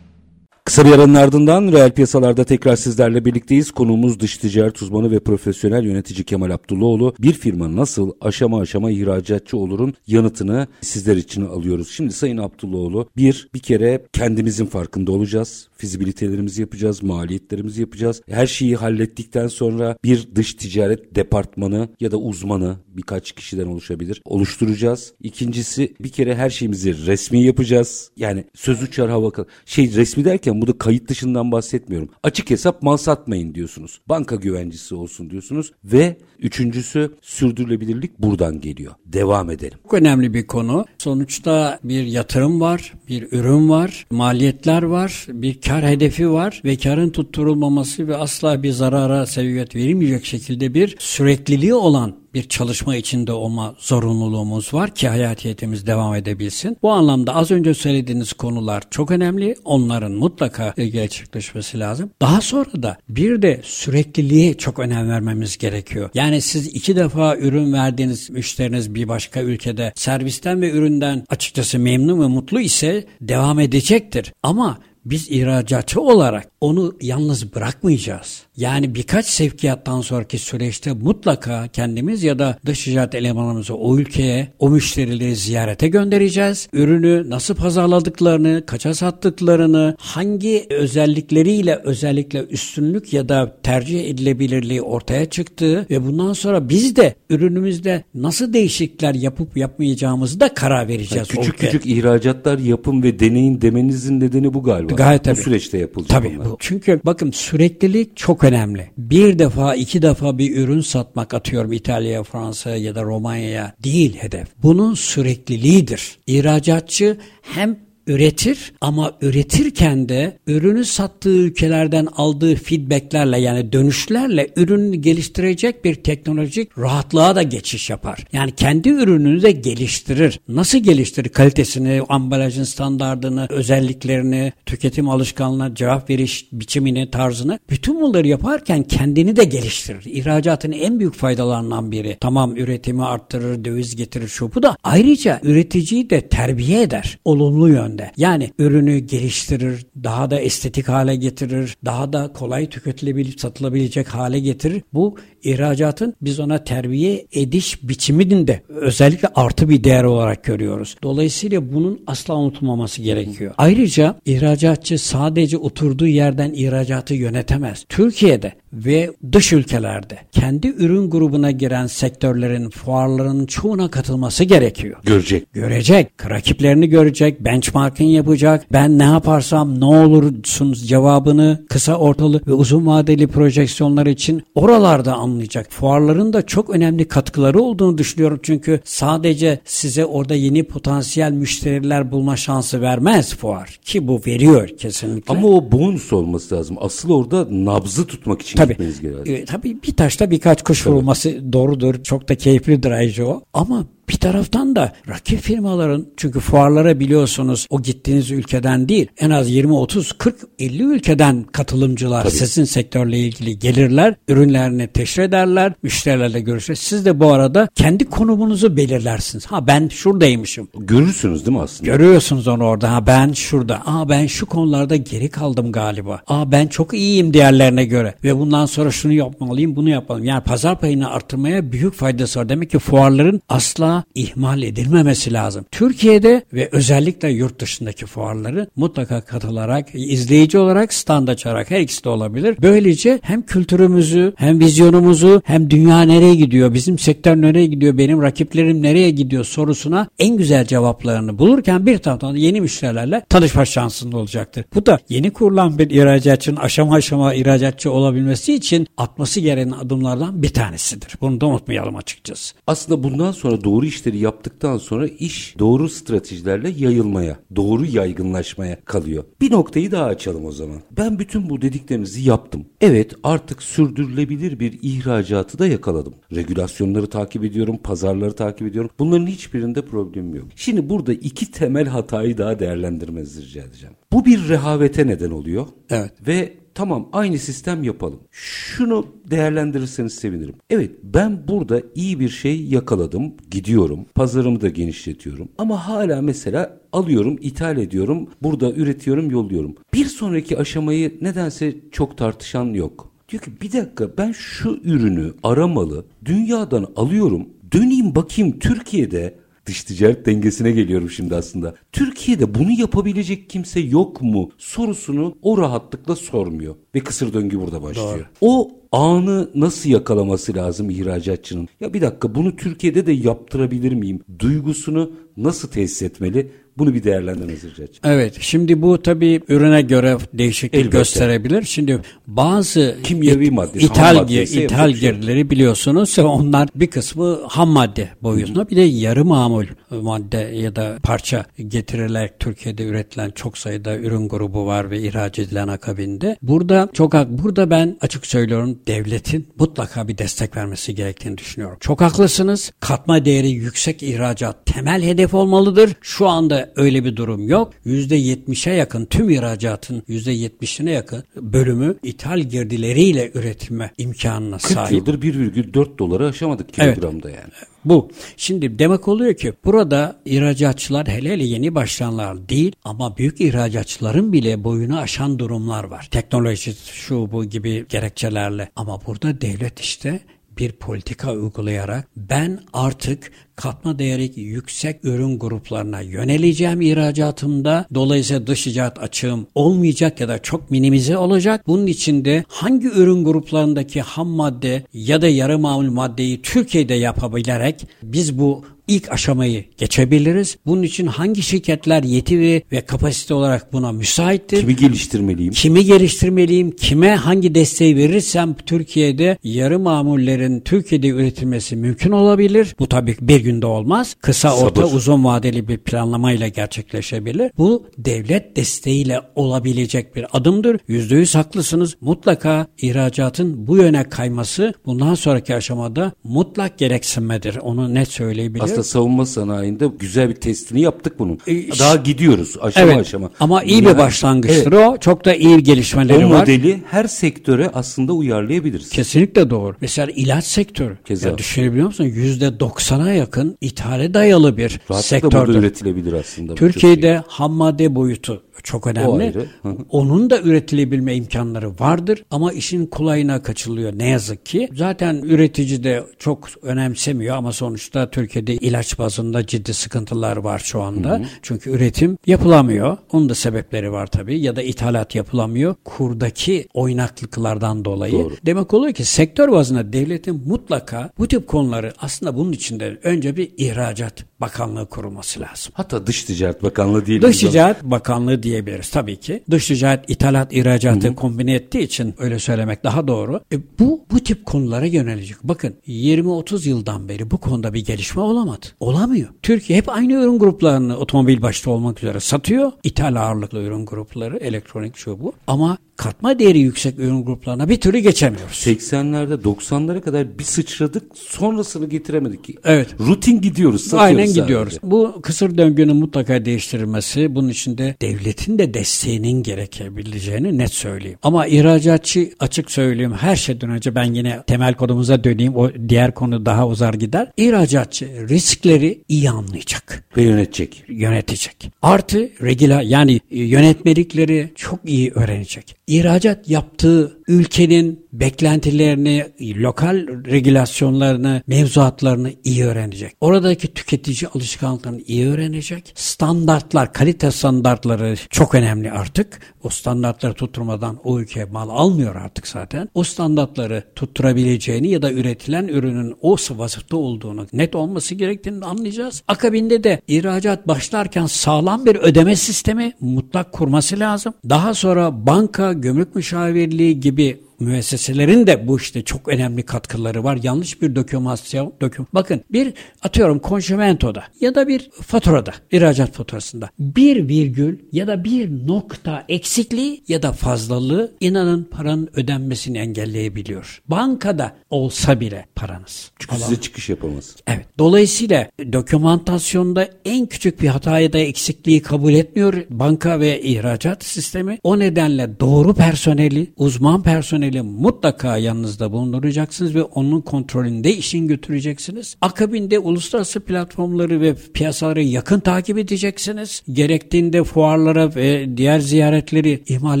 [0.64, 3.70] Kısa bir aranın ardından reel piyasalarda tekrar sizlerle birlikteyiz.
[3.70, 7.14] Konuğumuz dış ticaret uzmanı ve profesyonel yönetici Kemal Abdullahoğlu.
[7.18, 11.90] Bir firma nasıl aşama aşama ihracatçı olurun yanıtını sizler için alıyoruz.
[11.90, 15.68] Şimdi Sayın Abdullahoğlu bir, bir kere kendimizin farkında olacağız.
[15.84, 18.22] Fizibilitelerimizi yapacağız, maliyetlerimizi yapacağız.
[18.28, 24.22] Her şeyi hallettikten sonra bir dış ticaret departmanı ya da uzmanı birkaç kişiden oluşabilir.
[24.24, 25.12] Oluşturacağız.
[25.22, 28.10] İkincisi bir kere her şeyimizi resmi yapacağız.
[28.16, 29.30] Yani söz uçar hava
[29.66, 32.08] Şey resmi derken bu da kayıt dışından bahsetmiyorum.
[32.22, 34.00] Açık hesap mal satmayın diyorsunuz.
[34.08, 35.72] Banka güvencesi olsun diyorsunuz.
[35.84, 38.94] Ve üçüncüsü sürdürülebilirlik buradan geliyor.
[39.06, 39.78] Devam edelim.
[39.82, 40.86] Çok önemli bir konu.
[40.98, 47.10] Sonuçta bir yatırım var, bir ürün var, maliyetler var, bir kar hedefi var ve karın
[47.10, 53.74] tutturulmaması ve asla bir zarara sebebiyet verilmeyecek şekilde bir sürekliliği olan bir çalışma içinde olma
[53.78, 56.76] zorunluluğumuz var ki hayatiyetimiz devam edebilsin.
[56.82, 59.56] Bu anlamda az önce söylediğiniz konular çok önemli.
[59.64, 62.10] Onların mutlaka gerçekleşmesi lazım.
[62.20, 66.10] Daha sonra da bir de sürekliliğe çok önem vermemiz gerekiyor.
[66.14, 72.20] Yani siz iki defa ürün verdiğiniz müşteriniz bir başka ülkede servisten ve üründen açıkçası memnun
[72.20, 74.32] ve mutlu ise devam edecektir.
[74.42, 78.42] Ama biz ihracatçı olarak onu yalnız bırakmayacağız.
[78.56, 84.70] Yani birkaç sevkiyattan sonraki süreçte mutlaka kendimiz ya da dış ticaret elemanımızı o ülkeye, o
[84.70, 86.68] müşterileri ziyarete göndereceğiz.
[86.72, 95.86] Ürünü nasıl pazarladıklarını, kaça sattıklarını, hangi özellikleriyle özellikle üstünlük ya da tercih edilebilirliği ortaya çıktığı
[95.90, 101.28] ve bundan sonra biz de ürünümüzde nasıl değişiklikler yapıp yapmayacağımızı da karar vereceğiz.
[101.30, 104.93] o Küçük küçük ihracatlar yapın ve deneyin demenizin nedeni bu galiba.
[104.96, 105.36] Gayet bu tabii.
[105.40, 106.36] süreçte yapılacak Tabii.
[106.36, 106.50] onlar.
[106.50, 106.56] bu.
[106.60, 108.90] Çünkü bakın süreklilik çok önemli.
[108.98, 114.48] Bir defa iki defa bir ürün satmak atıyorum İtalya'ya, Fransa'ya ya da Romanya'ya değil hedef.
[114.62, 116.18] Bunun sürekliliğidir.
[116.26, 117.76] İhracatçı hem
[118.06, 126.78] üretir ama üretirken de ürünü sattığı ülkelerden aldığı feedbacklerle yani dönüşlerle ürünü geliştirecek bir teknolojik
[126.78, 128.24] rahatlığa da geçiş yapar.
[128.32, 130.40] Yani kendi ürününü de geliştirir.
[130.48, 131.28] Nasıl geliştirir?
[131.28, 139.44] Kalitesini, ambalajın standardını, özelliklerini, tüketim alışkanlığına, cevap veriş biçimini, tarzını bütün bunları yaparken kendini de
[139.44, 140.04] geliştirir.
[140.04, 142.16] İhracatın en büyük faydalarından biri.
[142.20, 144.76] Tamam üretimi arttırır, döviz getirir şu bu da.
[144.84, 147.18] Ayrıca üreticiyi de terbiye eder.
[147.24, 147.93] Olumlu yönde.
[147.94, 148.12] Yönde.
[148.16, 154.82] Yani ürünü geliştirir, daha da estetik hale getirir, daha da kolay tüketilebilir, satılabilecek hale getirir.
[154.92, 160.96] Bu ihracatın biz ona terbiye ediş biçiminin de özellikle artı bir değer olarak görüyoruz.
[161.02, 163.54] Dolayısıyla bunun asla unutulmaması gerekiyor.
[163.58, 167.84] Ayrıca ihracatçı sadece oturduğu yerden ihracatı yönetemez.
[167.88, 174.96] Türkiye'de ve dış ülkelerde kendi ürün grubuna giren sektörlerin fuarlarının çoğuna katılması gerekiyor.
[175.04, 175.52] Görecek.
[175.52, 176.10] Görecek.
[176.30, 177.44] Rakiplerini görecek.
[177.44, 178.66] Benchmarking yapacak.
[178.72, 185.66] Ben ne yaparsam ne olursunuz cevabını kısa ortalı ve uzun vadeli projeksiyonlar için oralarda anlayacak.
[185.70, 188.40] Fuarların da çok önemli katkıları olduğunu düşünüyorum.
[188.42, 193.78] Çünkü sadece size orada yeni potansiyel müşteriler bulma şansı vermez fuar.
[193.84, 195.34] Ki bu veriyor kesinlikle.
[195.34, 196.76] Ama o bonus olması lazım.
[196.80, 198.72] Asıl orada nabzı tutmak için Tabii.
[198.72, 199.38] gitmeniz gerekiyor.
[199.38, 202.02] E, tabii bir taşta birkaç kuş vurulması doğrudur.
[202.02, 203.42] Çok da keyiflidir ayrıca o.
[203.52, 209.50] Ama bir taraftan da rakip firmaların çünkü fuarlara biliyorsunuz o gittiğiniz ülkeden değil en az
[209.50, 212.32] 20 30 40 50 ülkeden katılımcılar Tabii.
[212.32, 216.74] sizin sektörle ilgili gelirler, ürünlerini teşhir ederler, müşterilerle görüşür.
[216.74, 219.46] Siz de bu arada kendi konumunuzu belirlersiniz.
[219.46, 220.68] Ha ben şuradaymışım.
[220.78, 221.90] Görürsünüz değil mi aslında?
[221.90, 222.92] Görüyorsunuz onu orada.
[222.92, 223.82] Ha ben şurada.
[223.86, 226.22] Aa ben şu konularda geri kaldım galiba.
[226.26, 228.14] Aa ben çok iyiyim diğerlerine göre.
[228.24, 230.28] Ve bundan sonra şunu yapmalıyım, bunu yapmalıyım.
[230.28, 232.48] Yani pazar payını arttırmaya büyük faydası var.
[232.48, 235.64] Demek ki fuarların asla ihmal edilmemesi lazım.
[235.70, 242.08] Türkiye'de ve özellikle yurt dışındaki fuarları mutlaka katılarak, izleyici olarak, stand açarak her ikisi de
[242.08, 242.56] olabilir.
[242.62, 248.82] Böylece hem kültürümüzü, hem vizyonumuzu, hem dünya nereye gidiyor, bizim sektör nereye gidiyor, benim rakiplerim
[248.82, 254.64] nereye gidiyor sorusuna en güzel cevaplarını bulurken bir taraftan yeni müşterilerle tanışma şansında olacaktır.
[254.74, 260.48] Bu da yeni kurulan bir ihracatçının aşama aşama ihracatçı olabilmesi için atması gereken adımlardan bir
[260.48, 261.14] tanesidir.
[261.20, 262.54] Bunu da unutmayalım açıkçası.
[262.66, 269.24] Aslında bundan sonra doğru işleri yaptıktan sonra iş doğru stratejilerle yayılmaya, doğru yaygınlaşmaya kalıyor.
[269.40, 270.80] Bir noktayı daha açalım o zaman.
[270.90, 272.66] Ben bütün bu dediklerinizi yaptım.
[272.80, 276.14] Evet artık sürdürülebilir bir ihracatı da yakaladım.
[276.34, 278.90] Regülasyonları takip ediyorum, pazarları takip ediyorum.
[278.98, 280.48] Bunların hiçbirinde problemim yok.
[280.56, 283.94] Şimdi burada iki temel hatayı daha değerlendirmenizi rica edeceğim.
[284.12, 285.66] Bu bir rehavete neden oluyor.
[285.90, 286.12] Evet.
[286.26, 288.20] Ve tamam aynı sistem yapalım.
[288.30, 290.54] Şunu değerlendirirseniz sevinirim.
[290.70, 293.32] Evet ben burada iyi bir şey yakaladım.
[293.50, 294.06] Gidiyorum.
[294.14, 295.48] Pazarımı da genişletiyorum.
[295.58, 298.28] Ama hala mesela alıyorum, ithal ediyorum.
[298.42, 299.74] Burada üretiyorum, yolluyorum.
[299.94, 303.14] Bir sonraki aşamayı nedense çok tartışan yok.
[303.28, 307.48] Diyor ki bir dakika ben şu ürünü aramalı dünyadan alıyorum.
[307.72, 309.34] Döneyim bakayım Türkiye'de
[309.66, 311.74] dış ticaret dengesine geliyorum şimdi aslında.
[311.92, 316.74] Türkiye'de bunu yapabilecek kimse yok mu sorusunu o rahatlıkla sormuyor.
[316.94, 318.30] Ve kısır döngü burada başlıyor.
[318.40, 321.68] O anı nasıl yakalaması lazım ihracatçının?
[321.80, 324.20] Ya bir dakika bunu Türkiye'de de yaptırabilir miyim?
[324.38, 326.50] Duygusunu nasıl tesis etmeli?
[326.78, 327.84] Bunu bir değerlendirmenizi rica.
[328.04, 328.36] Evet.
[328.40, 330.98] Şimdi bu tabii ürüne göre değişiklik Elbette.
[330.98, 331.62] gösterebilir.
[331.62, 336.18] Şimdi bazı Kimyevi it- maddesi, ithal, ham ithal bir şey girdileri biliyorsunuz.
[336.18, 342.38] Onlar bir kısmı ham madde boyutunda bir de yarı mamul madde ya da parça getirilerek
[342.38, 346.36] Türkiye'de üretilen çok sayıda ürün grubu var ve ihraç edilen akabinde.
[346.42, 351.76] Burada çok burada ben açık söylüyorum devletin mutlaka bir destek vermesi gerektiğini düşünüyorum.
[351.80, 352.72] Çok haklısınız.
[352.80, 355.90] Katma değeri yüksek ihracat temel hedef olmalıdır.
[356.00, 357.72] Şu anda öyle bir durum yok.
[357.86, 364.92] %70'e yakın tüm ihracatın %70'ine yakın bölümü ithal girdileriyle üretilme imkanına 40 sahip.
[364.92, 366.94] yıldır 1,4 dolara aşamadık Evet.
[366.94, 367.52] kilogramda yani.
[367.84, 368.10] Bu.
[368.36, 374.64] Şimdi demek oluyor ki burada ihracatçılar hele hele yeni başlayanlar değil ama büyük ihracatçıların bile
[374.64, 376.08] boyunu aşan durumlar var.
[376.10, 378.70] Teknoloji şu bu gibi gerekçelerle.
[378.76, 380.20] Ama burada devlet işte
[380.58, 387.86] bir politika uygulayarak ben artık katma değeri yüksek ürün gruplarına yöneleceğim ihracatımda.
[387.94, 391.66] Dolayısıyla dış icat açığım olmayacak ya da çok minimize olacak.
[391.66, 397.86] Bunun için de hangi ürün gruplarındaki ham madde ya da yarı mamul maddeyi Türkiye'de yapabilerek
[398.02, 400.56] biz bu ilk aşamayı geçebiliriz.
[400.66, 404.60] Bunun için hangi şirketler yetki ve kapasite olarak buna müsaittir?
[404.60, 405.52] Kimi geliştirmeliyim?
[405.52, 406.70] Kimi geliştirmeliyim?
[406.70, 412.74] Kime hangi desteği verirsem Türkiye'de yarı mamullerin Türkiye'de üretilmesi mümkün olabilir.
[412.78, 414.16] Bu tabii bir günde olmaz.
[414.22, 414.96] Kısa, orta, Sabır.
[414.96, 417.50] uzun vadeli bir planlamayla gerçekleşebilir.
[417.58, 420.80] Bu devlet desteğiyle olabilecek bir adımdır.
[420.88, 421.96] Yüzde yüz haklısınız.
[422.00, 427.56] Mutlaka ihracatın bu yöne kayması bundan sonraki aşamada mutlak gereksinmedir.
[427.56, 428.64] Onu net söyleyebilirim.
[428.64, 431.38] Aslında savunma sanayinde güzel bir testini yaptık bunun.
[431.46, 433.00] E, Daha gidiyoruz aşama evet.
[433.00, 433.30] aşama.
[433.40, 434.88] Ama iyi Yani- bir başlangıçtır Evet.
[434.88, 434.96] o.
[435.00, 436.40] Çok da iyi gelişmeleri O var.
[436.40, 438.88] modeli her sektöre aslında uyarlayabiliriz.
[438.90, 439.76] Kesinlikle doğru.
[439.80, 440.96] Mesela ilaç sektörü.
[441.04, 441.28] Keza.
[441.28, 442.04] Ya düşünebiliyor musun?
[442.04, 445.58] Yüzde doksana yakın yakın ithale dayalı bir Rahatlıkla burada sektördür.
[445.58, 446.54] üretilebilir aslında.
[446.54, 449.34] Türkiye'de ham madde boyutu çok önemli.
[449.34, 449.76] Hı hı.
[449.90, 454.68] Onun da üretilebilme imkanları vardır ama işin kolayına kaçılıyor ne yazık ki.
[454.74, 461.22] Zaten üretici de çok önemsemiyor ama sonuçta Türkiye'de ilaç bazında ciddi sıkıntılar var şu anda.
[461.42, 462.96] Çünkü üretim yapılamıyor.
[463.12, 465.74] Onun da sebepleri var tabii ya da ithalat yapılamıyor.
[465.84, 468.12] Kurdaki oynaklıklardan dolayı.
[468.12, 468.34] Doğru.
[468.46, 473.50] Demek oluyor ki sektör bazında devletin mutlaka bu tip konuları aslında bunun içinde önce bir
[473.56, 475.72] ihracat bakanlığı kurulması lazım.
[475.76, 477.22] Hatta Dış Ticaret Bakanlığı değil.
[477.22, 479.42] Dış Ticaret Bakanlığı diyebiliriz tabii ki.
[479.50, 483.40] Dış ticaret ithalat ihracatı kombine ettiği için öyle söylemek daha doğru.
[483.52, 485.36] E, bu bu tip konulara yönelecek.
[485.44, 488.66] Bakın 20-30 yıldan beri bu konuda bir gelişme olamadı.
[488.80, 489.28] Olamıyor.
[489.42, 492.72] Türkiye hep aynı ürün gruplarını otomobil başta olmak üzere satıyor.
[492.84, 495.32] İthal ağırlıklı ürün grupları, elektronik şu bu.
[495.46, 498.66] Ama katma değeri yüksek ürün gruplarına bir türlü geçemiyoruz.
[498.66, 502.56] 80'lerde 90'lara kadar bir sıçradık sonrasını getiremedik.
[502.64, 502.88] Evet.
[503.00, 504.40] Rutin gidiyoruz Aynen sadece.
[504.40, 504.78] gidiyoruz.
[504.82, 507.96] Bu kısır döngünün mutlaka değiştirilmesi, bunun içinde
[508.34, 511.18] devletin de desteğinin gerekebileceğini net söyleyeyim.
[511.22, 515.56] Ama ihracatçı açık söyleyeyim her şeyden önce ben yine temel konumuza döneyim.
[515.56, 517.32] O diğer konu daha uzar gider.
[517.36, 520.84] İhracatçı riskleri iyi anlayacak Ve yönetecek.
[520.88, 521.70] yönetecek.
[521.82, 525.76] Artı regula yani e, yönetmelikleri çok iyi öğrenecek.
[525.86, 533.12] İhracat yaptığı ülkenin beklentilerini, lokal regülasyonlarını, mevzuatlarını iyi öğrenecek.
[533.20, 535.92] Oradaki tüketici alışkanlıklarını iyi öğrenecek.
[535.94, 539.40] Standartlar, kalite standartları çok önemli artık.
[539.62, 542.88] O standartları tutturmadan o ülke mal almıyor artık zaten.
[542.94, 549.22] O standartları tutturabileceğini ya da üretilen ürünün o vasıfta olduğunu net olması gerektiğini anlayacağız.
[549.28, 554.34] Akabinde de ihracat başlarken sağlam bir ödeme sistemi mutlak kurması lazım.
[554.48, 560.38] Daha sonra banka, gümrük müşavirliği gibi müesseselerin de bu işte çok önemli katkıları var.
[560.42, 562.06] Yanlış bir dokümasyon, doküm.
[562.14, 568.66] Bakın bir atıyorum konşimentoda ya da bir faturada, ihracat faturasında bir virgül ya da bir
[568.66, 573.82] nokta eksikliği ya da fazlalığı inanın paranın ödenmesini engelleyebiliyor.
[573.88, 576.10] Bankada olsa bile paranız.
[576.18, 577.36] Çünkü size çıkış yapamaz.
[577.46, 577.66] Evet.
[577.78, 584.58] Dolayısıyla dokümantasyonda en küçük bir hatayı da eksikliği kabul etmiyor banka ve ihracat sistemi.
[584.62, 592.16] O nedenle doğru personeli, uzman personeli mutlaka yanınızda bulunduracaksınız ve onun kontrolünde işin götüreceksiniz.
[592.20, 596.62] Akabinde uluslararası platformları ve piyasaları yakın takip edeceksiniz.
[596.72, 600.00] Gerektiğinde fuarlara ve diğer ziyaretleri ihmal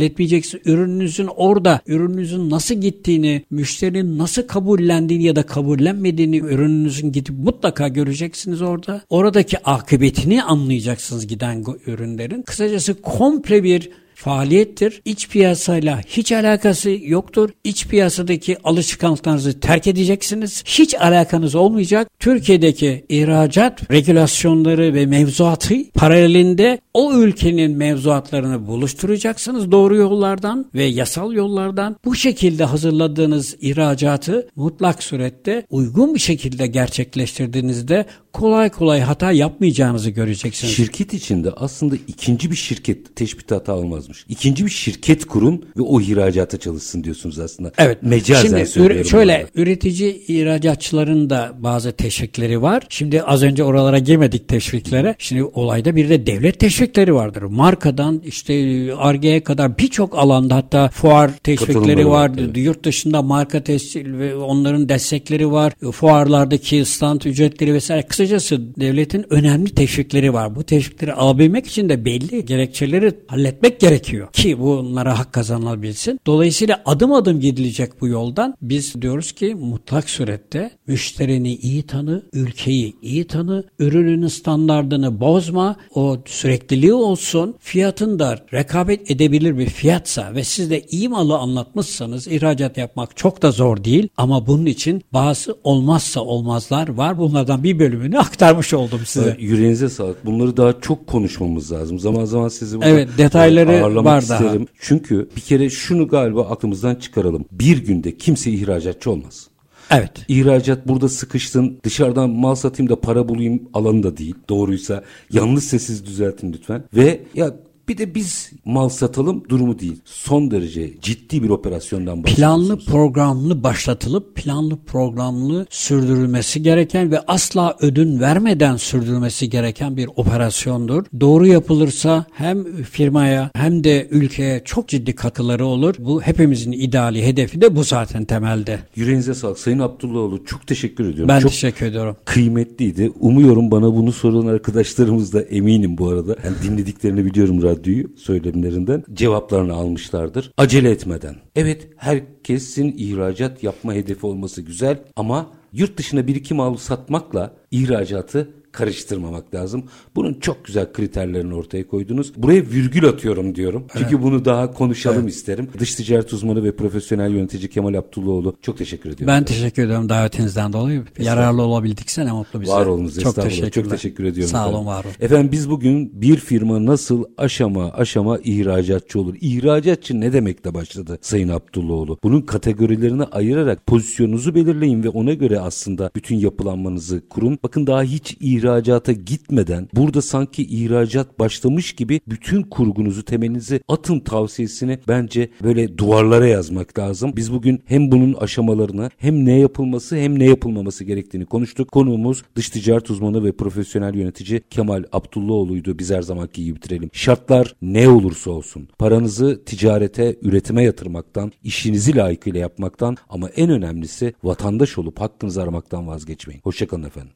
[0.00, 0.66] etmeyeceksiniz.
[0.66, 8.62] Ürününüzün orada, ürününüzün nasıl gittiğini, müşterinin nasıl kabullendiğini ya da kabullenmediğini ürününüzün gidip mutlaka göreceksiniz
[8.62, 9.02] orada.
[9.10, 12.42] Oradaki akıbetini anlayacaksınız giden ürünlerin.
[12.42, 13.90] Kısacası komple bir
[14.24, 15.02] faaliyettir.
[15.04, 17.50] İç piyasayla hiç alakası yoktur.
[17.64, 20.62] İç piyasadaki alışkanlıklarınızı terk edeceksiniz.
[20.66, 22.08] Hiç alakanız olmayacak.
[22.18, 31.96] Türkiye'deki ihracat regülasyonları ve mevzuatı paralelinde o ülkenin mevzuatlarını buluşturacaksınız doğru yollardan ve yasal yollardan.
[32.04, 40.74] Bu şekilde hazırladığınız ihracatı mutlak surette uygun bir şekilde gerçekleştirdiğinizde kolay kolay hata yapmayacağınızı göreceksiniz.
[40.74, 43.72] Şirket içinde aslında ikinci bir şirket teşbih hata
[44.14, 44.26] olmazmış.
[44.28, 47.72] İkinci bir şirket kurun ve o ihracata çalışsın diyorsunuz aslında.
[47.78, 48.02] Evet.
[48.02, 49.04] Mecazen Şimdi söylüyorum.
[49.04, 49.62] şöyle bunu.
[49.62, 52.82] üretici ihracatçıların da bazı teşvikleri var.
[52.88, 55.14] Şimdi az önce oralara girmedik teşviklere.
[55.18, 57.42] Şimdi olayda bir de devlet teşvikleri vardır.
[57.42, 58.54] Markadan işte
[58.94, 62.56] Arge'ye kadar birçok alanda hatta fuar teşvikleri var, evet.
[62.56, 65.72] Yurt dışında marka teşvik ve onların destekleri var.
[65.92, 68.02] Fuarlardaki stand ücretleri vesaire.
[68.02, 70.56] Kısacası devletin önemli teşvikleri var.
[70.56, 73.93] Bu teşvikleri alabilmek için de belli gerekçeleri halletmek gerekiyor
[74.32, 76.20] ki bunlara hak kazanılabilsin.
[76.26, 78.54] Dolayısıyla adım adım gidilecek bu yoldan.
[78.62, 86.18] Biz diyoruz ki mutlak surette müşterini iyi tanı, ülkeyi iyi tanı, ürününün standardını bozma, o
[86.26, 92.78] sürekliliği olsun, fiyatın da rekabet edebilir bir fiyatsa ve siz de iyi malı anlatmışsanız ihracat
[92.78, 97.18] yapmak çok da zor değil ama bunun için bazı olmazsa olmazlar var.
[97.18, 99.26] Bunlardan bir bölümünü aktarmış oldum size.
[99.26, 100.26] Evet, Yüreğinize sağlık.
[100.26, 101.98] Bunları daha çok konuşmamız lazım.
[101.98, 104.44] Zaman zaman sizi burada Evet, detayları ağırlamak var daha.
[104.44, 104.66] isterim.
[104.80, 107.44] Çünkü bir kere şunu galiba aklımızdan çıkaralım.
[107.52, 109.48] Bir günde kimse ihracatçı olmaz.
[109.90, 110.10] Evet.
[110.28, 114.34] İhracat burada sıkışsın, dışarıdan mal satayım da para bulayım alanı da değil.
[114.48, 116.84] Doğruysa yanlışsa siz düzeltin lütfen.
[116.94, 117.54] Ve ya
[117.88, 119.96] Bir de biz mal satalım durumu değil.
[120.04, 122.66] Son derece ciddi bir operasyondan bahsediyoruz.
[122.68, 131.04] Planlı programlı başlatılıp planlı programlı sürdürülmesi gereken ve asla ödün vermeden sürdürülmesi gereken bir operasyondur.
[131.20, 135.94] Doğru yapılırsa hem firmaya hem de ülkeye çok ciddi katkıları olur.
[135.98, 138.78] Bu hepimizin ideali hedefi de bu zaten temelde.
[138.96, 139.58] Yüreğinize sağlık.
[139.58, 141.28] Sayın Abdullahoğlu çok teşekkür ediyorum.
[141.28, 142.16] Ben çok teşekkür ediyorum.
[142.24, 143.12] kıymetliydi.
[143.20, 146.36] Umuyorum bana bunu soran arkadaşlarımız da eminim bu arada.
[146.44, 149.04] Yani dinlediklerini biliyorum radyoyu söylemlerinden.
[149.12, 150.52] Cevaplarını almışlardır.
[150.56, 151.36] Acele etmeden.
[151.56, 158.50] Evet herkesin ihracat yapma hedefi olması güzel ama yurt dışına bir iki mal satmakla ihracatı
[158.74, 159.84] karıştırmamak lazım.
[160.16, 162.32] Bunun çok güzel kriterlerini ortaya koydunuz.
[162.36, 163.86] Buraya virgül atıyorum diyorum.
[163.98, 165.68] Çünkü bunu daha konuşalım isterim.
[165.78, 169.34] Dış ticaret uzmanı ve profesyonel yönetici Kemal Abdullahoğlu çok teşekkür ediyorum.
[169.34, 171.04] Ben teşekkür ediyorum davetinizden dolayı.
[171.18, 172.72] Yararlı olabildikse ne mutlu bize.
[172.72, 173.70] Var olunuz Çok teşekkürler.
[173.70, 174.50] Çok teşekkür ediyorum.
[174.50, 174.76] Sağ efendim.
[174.76, 175.14] olun var olun.
[175.20, 179.34] Efendim biz bugün bir firma nasıl aşama aşama ihracatçı olur?
[179.40, 182.18] İhracatçı ne demekle başladı Sayın Abdullahoğlu?
[182.22, 187.58] Bunun kategorilerini ayırarak pozisyonunuzu belirleyin ve ona göre aslında bütün yapılanmanızı kurun.
[187.62, 194.98] Bakın daha hiç ihracata gitmeden burada sanki ihracat başlamış gibi bütün kurgunuzu temelinizi atın tavsiyesini
[195.08, 197.32] bence böyle duvarlara yazmak lazım.
[197.36, 201.92] Biz bugün hem bunun aşamalarını hem ne yapılması hem ne yapılmaması gerektiğini konuştuk.
[201.92, 205.98] Konuğumuz dış ticaret uzmanı ve profesyonel yönetici Kemal Abdullahoğlu'ydu.
[205.98, 207.10] Biz her zamanki gibi bitirelim.
[207.12, 214.98] Şartlar ne olursa olsun paranızı ticarete, üretime yatırmaktan, işinizi layıkıyla yapmaktan ama en önemlisi vatandaş
[214.98, 216.60] olup hakkınızı aramaktan vazgeçmeyin.
[216.64, 217.34] Hoşçakalın efendim.